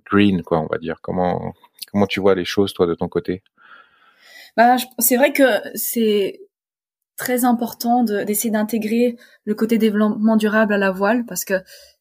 [0.07, 0.99] green, quoi, on va dire?
[1.03, 1.55] Comment
[1.93, 3.43] comment tu vois les choses, toi, de ton côté?
[4.57, 6.41] Bah, c'est vrai que c'est
[7.17, 11.55] très important d'essayer d'intégrer le côté développement durable à la voile parce que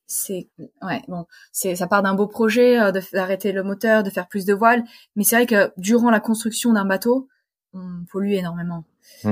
[0.05, 0.47] c'est
[0.81, 4.45] ouais bon c'est ça part d'un beau projet euh, d'arrêter le moteur de faire plus
[4.45, 4.83] de voiles
[5.15, 7.27] mais c'est vrai que durant la construction d'un bateau
[7.75, 8.83] on pollue énormément.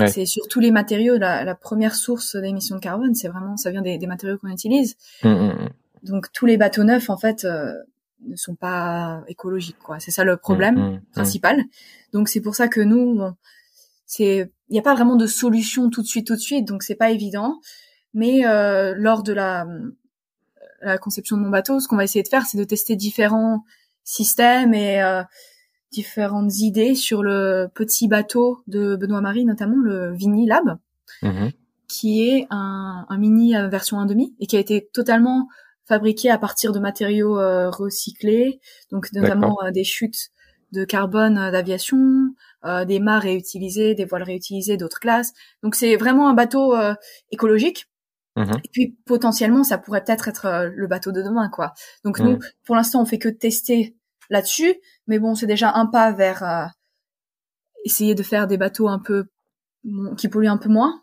[0.07, 3.81] C'est surtout les matériaux la, la première source d'émissions de carbone c'est vraiment ça vient
[3.81, 4.95] des, des matériaux qu'on utilise.
[5.23, 5.69] Mmh, mmh, mmh.
[6.03, 7.73] donc tous les bateaux neufs en fait euh,
[8.27, 9.99] ne sont pas écologiques quoi.
[9.99, 11.63] C'est ça le problème principal.
[12.13, 13.19] Donc c'est pour ça que nous
[14.11, 16.83] c'est il n'y a pas vraiment de solution tout de suite tout de suite donc
[16.83, 17.61] c'est pas évident
[18.13, 19.65] mais euh, lors de la
[20.81, 23.63] la conception de mon bateau ce qu'on va essayer de faire c'est de tester différents
[24.03, 25.23] systèmes et euh,
[25.93, 30.77] différentes idées sur le petit bateau de Benoît Marie notamment le Vini Lab
[31.23, 31.53] mm-hmm.
[31.87, 35.47] qui est un, un mini version 1.5 et qui a été totalement
[35.85, 38.59] fabriqué à partir de matériaux euh, recyclés
[38.91, 40.31] donc notamment des chutes
[40.71, 42.33] de carbone euh, d'aviation,
[42.65, 45.33] euh, des mâts réutilisés, des voiles réutilisées d'autres classes.
[45.63, 46.93] Donc c'est vraiment un bateau euh,
[47.31, 47.87] écologique.
[48.35, 48.51] Mhm.
[48.63, 51.73] Et puis potentiellement, ça pourrait peut-être être le bateau de demain, quoi.
[52.05, 52.39] Donc nous, mhm.
[52.63, 53.95] pour l'instant, on fait que tester
[54.29, 54.75] là-dessus,
[55.07, 56.71] mais bon, c'est déjà un pas vers
[57.83, 59.25] essayer de faire des bateaux un peu
[60.17, 61.01] qui polluent un peu moins.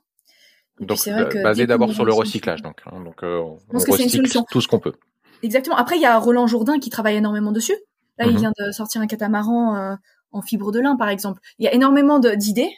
[0.81, 1.07] donc
[1.43, 2.81] basé d'abord sur le recyclage, donc.
[2.87, 4.95] Hein, donc on, recycle tout ce qu'on peut.
[5.43, 5.77] Exactement.
[5.77, 7.77] Après, il y a Roland Jourdain qui travaille énormément dessus.
[8.19, 8.39] Là, il mhm.
[8.39, 9.95] vient de sortir un catamaran euh,
[10.33, 11.41] en fibre de lin, par exemple.
[11.59, 12.73] Il y a énormément d'idées.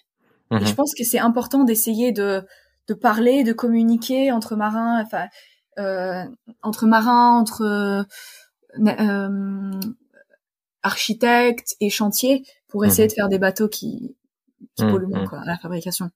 [0.53, 0.67] Et mhm.
[0.67, 2.45] je pense que c'est important d'essayer de,
[2.89, 5.27] de parler, de communiquer entre marins, enfin,
[5.79, 6.25] euh,
[6.63, 8.03] entre marins, entre euh,
[8.79, 9.71] euh
[10.83, 13.09] architectes et chantiers pour essayer mhm.
[13.09, 14.17] de faire des bateaux qui,
[14.77, 16.11] qui polluent moins, quoi, à la fabrication.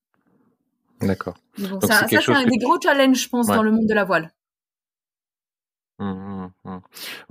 [1.03, 1.35] D'accord.
[1.59, 4.05] Bon, ça, ça c'est un des gros challenges, je pense, dans le monde de la
[4.05, 4.33] voile.
[6.01, 6.81] Mmh, mmh, mmh.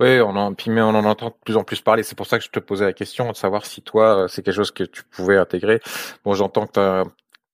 [0.00, 2.02] Oui, on en, puis mais on en entend de plus en plus parler.
[2.02, 4.42] C'est pour ça que je te posais la question de savoir si toi, euh, c'est
[4.42, 5.80] quelque chose que tu pouvais intégrer.
[6.24, 7.04] Bon, j'entends que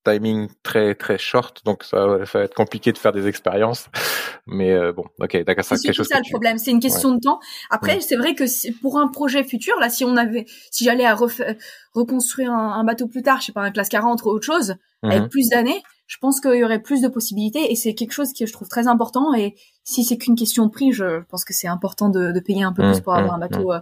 [0.05, 3.87] timing très très short, donc ça, va être compliqué de faire des expériences.
[4.47, 6.07] Mais euh, bon, ok, d'accord, c'est quelque chose.
[6.09, 7.41] C'est ça le problème, c'est une question de temps.
[7.71, 8.45] Après, c'est vrai que
[8.81, 11.17] pour un projet futur, là, si on avait, si j'allais à
[11.95, 14.77] reconstruire un, un, bateau plus tard, je sais pas, un classe 40 ou autre chose,
[15.03, 18.33] avec plus d'années, je pense qu'il y aurait plus de possibilités et c'est quelque chose
[18.33, 19.33] que je trouve très important.
[19.33, 22.65] Et si c'est qu'une question de prix, je pense que c'est important de, de, payer
[22.65, 23.73] un peu plus mmh, pour avoir mmh, un bateau mmh.
[23.73, 23.81] euh,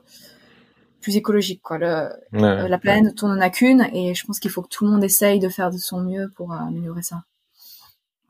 [1.00, 1.62] plus écologique.
[1.62, 1.78] Quoi.
[1.78, 1.86] Le,
[2.34, 4.90] euh, la planète, on en a qu'une et je pense qu'il faut que tout le
[4.90, 7.22] monde essaye de faire de son mieux pour euh, améliorer ça.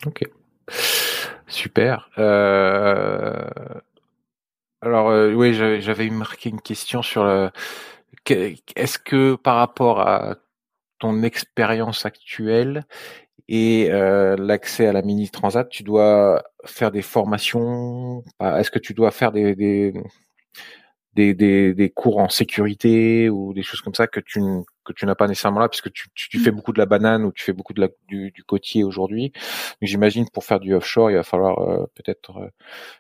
[0.07, 0.23] Ok,
[1.47, 2.11] super.
[2.19, 3.49] Euh...
[4.81, 7.51] Alors oui, j'avais marqué une question sur le.
[8.77, 10.37] Est-ce que par rapport à
[10.99, 12.85] ton expérience actuelle,
[13.49, 18.23] et euh, l'accès à la mini transat, tu dois faire des formations.
[18.41, 19.95] Est-ce que tu dois faire des des,
[21.15, 24.41] des, des, des cours en sécurité ou des choses comme ça que tu
[24.85, 26.55] que tu n'as pas nécessairement là, puisque tu, tu, fais mmh.
[26.55, 29.33] beaucoup de la banane ou tu fais beaucoup de la, du, du côtier aujourd'hui.
[29.83, 32.49] J'imagine pour faire du offshore, il va falloir euh, peut-être euh,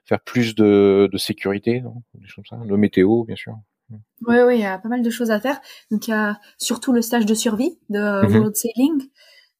[0.04, 2.02] faire plus de, de sécurité, non?
[2.12, 3.54] Des choses comme ça, de météo, bien sûr.
[3.90, 5.58] Oui, oui, il y a pas mal de choses à faire.
[5.90, 9.08] Donc il y a surtout le stage de survie de World Sailing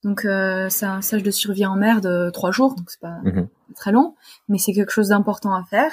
[0.04, 3.18] donc euh, c'est un stage de survie en mer de trois jours, donc c'est pas
[3.24, 3.48] mhm.
[3.74, 4.14] très long,
[4.48, 5.92] mais c'est quelque chose d'important à faire.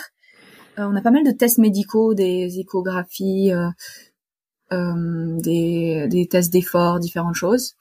[0.79, 3.69] Euh, on a pas mal de tests médicaux, des échographies, euh,
[4.73, 7.75] euh des, des tests d'effort, différentes choses.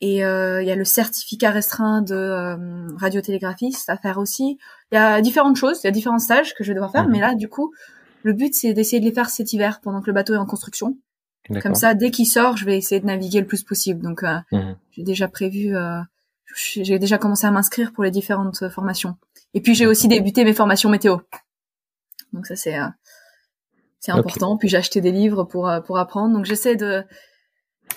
[0.00, 4.58] Et euh, il y a le certificat restreint de euh, radiotélégraphiste à faire aussi.
[4.92, 7.04] Il y a différentes choses, il y a différents stages que je vais devoir faire.
[7.04, 7.12] Mhm.
[7.12, 7.72] Mais là, du coup,
[8.22, 10.46] le but, c'est d'essayer de les faire cet hiver pendant que le bateau est en
[10.46, 10.98] construction.
[11.62, 14.02] Comme ça, dès qu'il sort, je vais essayer de naviguer le plus possible.
[14.02, 14.76] Donc, euh, mhm.
[14.90, 16.00] j'ai déjà prévu, euh,
[16.54, 19.16] j'ai déjà commencé à m'inscrire pour les différentes formations.
[19.52, 21.18] Et puis, j'ai aussi débuté mes formations météo.
[22.34, 22.76] Donc ça, c'est
[24.00, 24.58] c'est important.
[24.58, 26.34] Puis j'ai acheté des livres pour pour apprendre.
[26.34, 27.04] Donc j'essaie de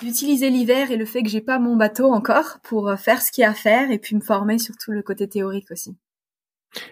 [0.01, 3.31] d'utiliser l'hiver et le fait que j'ai pas mon bateau encore pour euh, faire ce
[3.31, 5.95] qu'il y a à faire et puis me former sur tout le côté théorique aussi.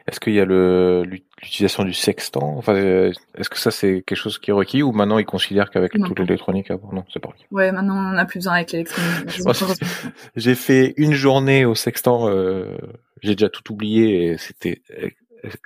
[0.08, 2.58] Est-ce qu'il y a l'utilisation du sextant?
[2.58, 5.70] Enfin, euh, est-ce que ça c'est quelque chose qui est requis ou maintenant ils considèrent
[5.70, 7.46] qu'avec toute l'électronique, ah non, c'est pas requis.
[7.52, 9.30] Ouais, maintenant on n'a plus besoin avec l'électronique.
[10.36, 12.76] j'ai fait une journée au sextant, euh,
[13.22, 14.82] j'ai déjà tout oublié et c'était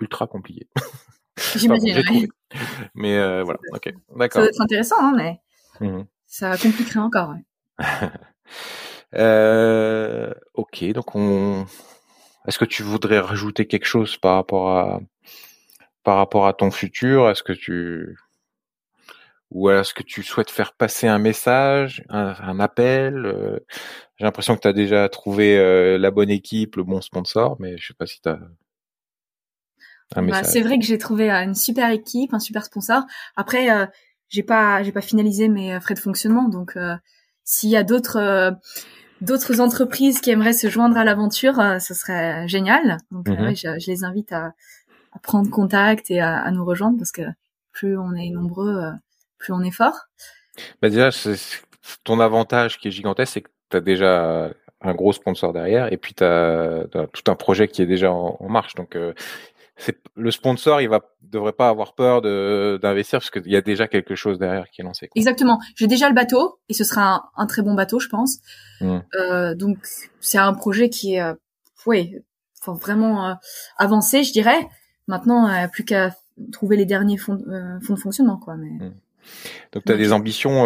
[0.02, 0.68] ultra compliqué.
[1.56, 2.28] J'imagine.
[2.96, 4.42] Mais euh, voilà, ok, d'accord.
[4.42, 5.40] Ça va être intéressant, hein, mais.
[5.80, 7.32] Mmh ça compliquerait encore.
[7.32, 7.86] Ouais.
[9.16, 11.66] euh, ok, donc on.
[12.48, 15.00] Est-ce que tu voudrais rajouter quelque chose par rapport à
[16.04, 17.30] par rapport à ton futur?
[17.30, 18.16] Est-ce que tu
[19.52, 23.26] ou est-ce que tu souhaites faire passer un message, un, appel?
[23.26, 23.60] Euh,
[24.18, 27.78] J'ai l'impression que tu as déjà trouvé euh, la bonne équipe, le bon sponsor, mais
[27.78, 28.40] je sais pas si tu as
[30.16, 30.46] bah, message.
[30.46, 33.04] c'est vrai que j'ai trouvé euh, une super équipe, un super sponsor.
[33.36, 33.70] Après,
[34.30, 36.96] j'ai pas j'ai pas finalisé mes euh, frais de fonctionnement donc euh,
[37.44, 38.52] s'il y a d'autres euh,
[39.22, 43.56] d'autres entreprises qui aimeraient se joindre à l'aventure ce serait génial donc mhm.
[43.56, 44.54] je, je, les invite à,
[45.12, 47.24] à prendre contact et à, à, nous rejoindre parce que
[47.74, 48.82] plus on est nombreux
[49.38, 50.08] plus on est fort
[50.82, 51.10] bah déjà
[52.06, 55.98] ton avantage qui est gigantesque c'est que tu as déjà un gros sponsor derrière et
[55.98, 58.96] puis tu as, tout un projet qui est déjà en, en marche donc
[60.16, 63.88] le sponsor, il va devrait pas avoir peur de d'investir parce qu'il y a déjà
[63.88, 65.10] quelque chose derrière qui est lancé.
[65.16, 65.60] Exactement.
[65.76, 68.40] J'ai déjà le bateau et ce sera un, très bon bateau, je pense.
[68.82, 69.00] Mmh.
[69.16, 69.78] Euh, donc
[70.20, 71.34] c'est un projet qui est, euh,
[71.86, 72.24] ouais,
[72.62, 73.34] faut vraiment euh,
[73.78, 74.68] avancé, je dirais.
[75.08, 76.12] Maintenant, euh, plus qu'à
[76.52, 78.56] trouver les derniers fonds, euh, fonds de fonctionnement, quoi.
[78.56, 78.86] Mais...
[78.86, 78.94] Mmh.
[79.74, 80.64] Donc tu as des ambitions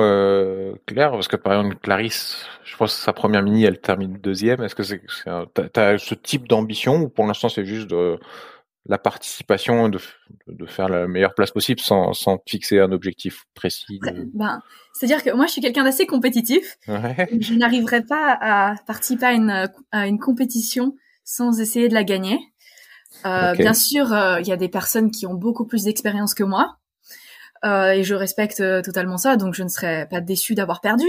[0.85, 1.11] claires?
[1.11, 4.63] Parce que par exemple Clarisse, je pense que sa première mini, elle termine deuxième.
[4.63, 8.19] Est-ce que c'est, c'est as ce type d'ambition ou pour l'instant c'est juste de
[8.85, 9.99] la participation, de,
[10.47, 13.99] de faire la meilleure place possible sans, sans fixer un objectif précis.
[14.33, 14.61] Ben,
[14.93, 16.77] c'est-à-dire que moi, je suis quelqu'un d'assez compétitif.
[16.87, 22.39] Je n'arriverai pas à participer à une, à une compétition sans essayer de la gagner.
[23.25, 26.43] Euh, Bien sûr, euh, il y a des personnes qui ont beaucoup plus d'expérience que
[26.43, 26.77] moi.
[27.63, 31.05] Euh, et je respecte totalement ça, donc je ne serais pas déçue d'avoir perdu.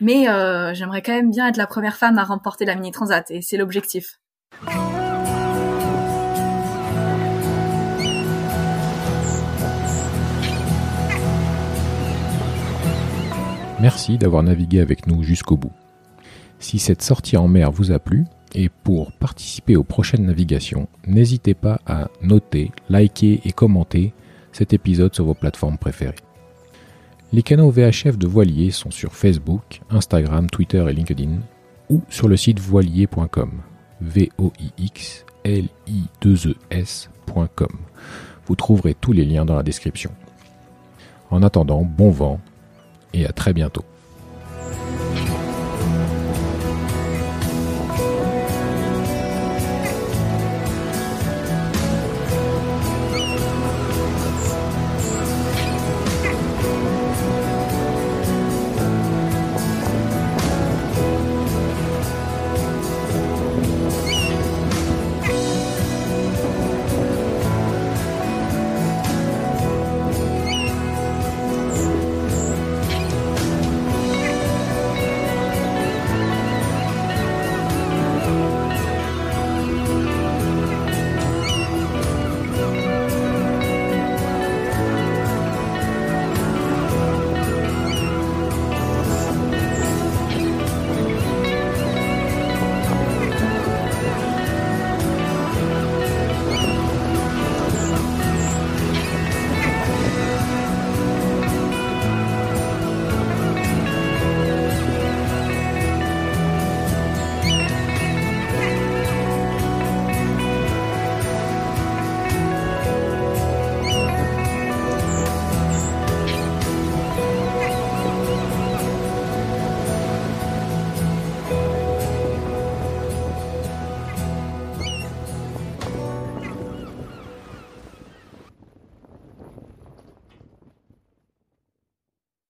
[0.00, 0.26] Mais
[0.74, 3.56] j'aimerais quand même bien être la première femme à remporter la Mini Transat, et c'est
[3.56, 4.20] l'objectif.
[13.80, 15.72] Merci d'avoir navigué avec nous jusqu'au bout.
[16.58, 18.24] Si cette sortie en mer vous a plu,
[18.54, 24.14] et pour participer aux prochaines navigations, n'hésitez pas à noter, liker et commenter
[24.52, 26.14] cet épisode sur vos plateformes préférées.
[27.34, 31.40] Les canaux VHF de Voilier sont sur Facebook, Instagram, Twitter et LinkedIn,
[31.90, 33.50] ou sur le site voilier.com.
[34.00, 36.84] v o i x l i 2 e.
[38.46, 40.12] Vous trouverez tous les liens dans la description.
[41.30, 42.40] En attendant, bon vent
[43.12, 43.84] et à très bientôt.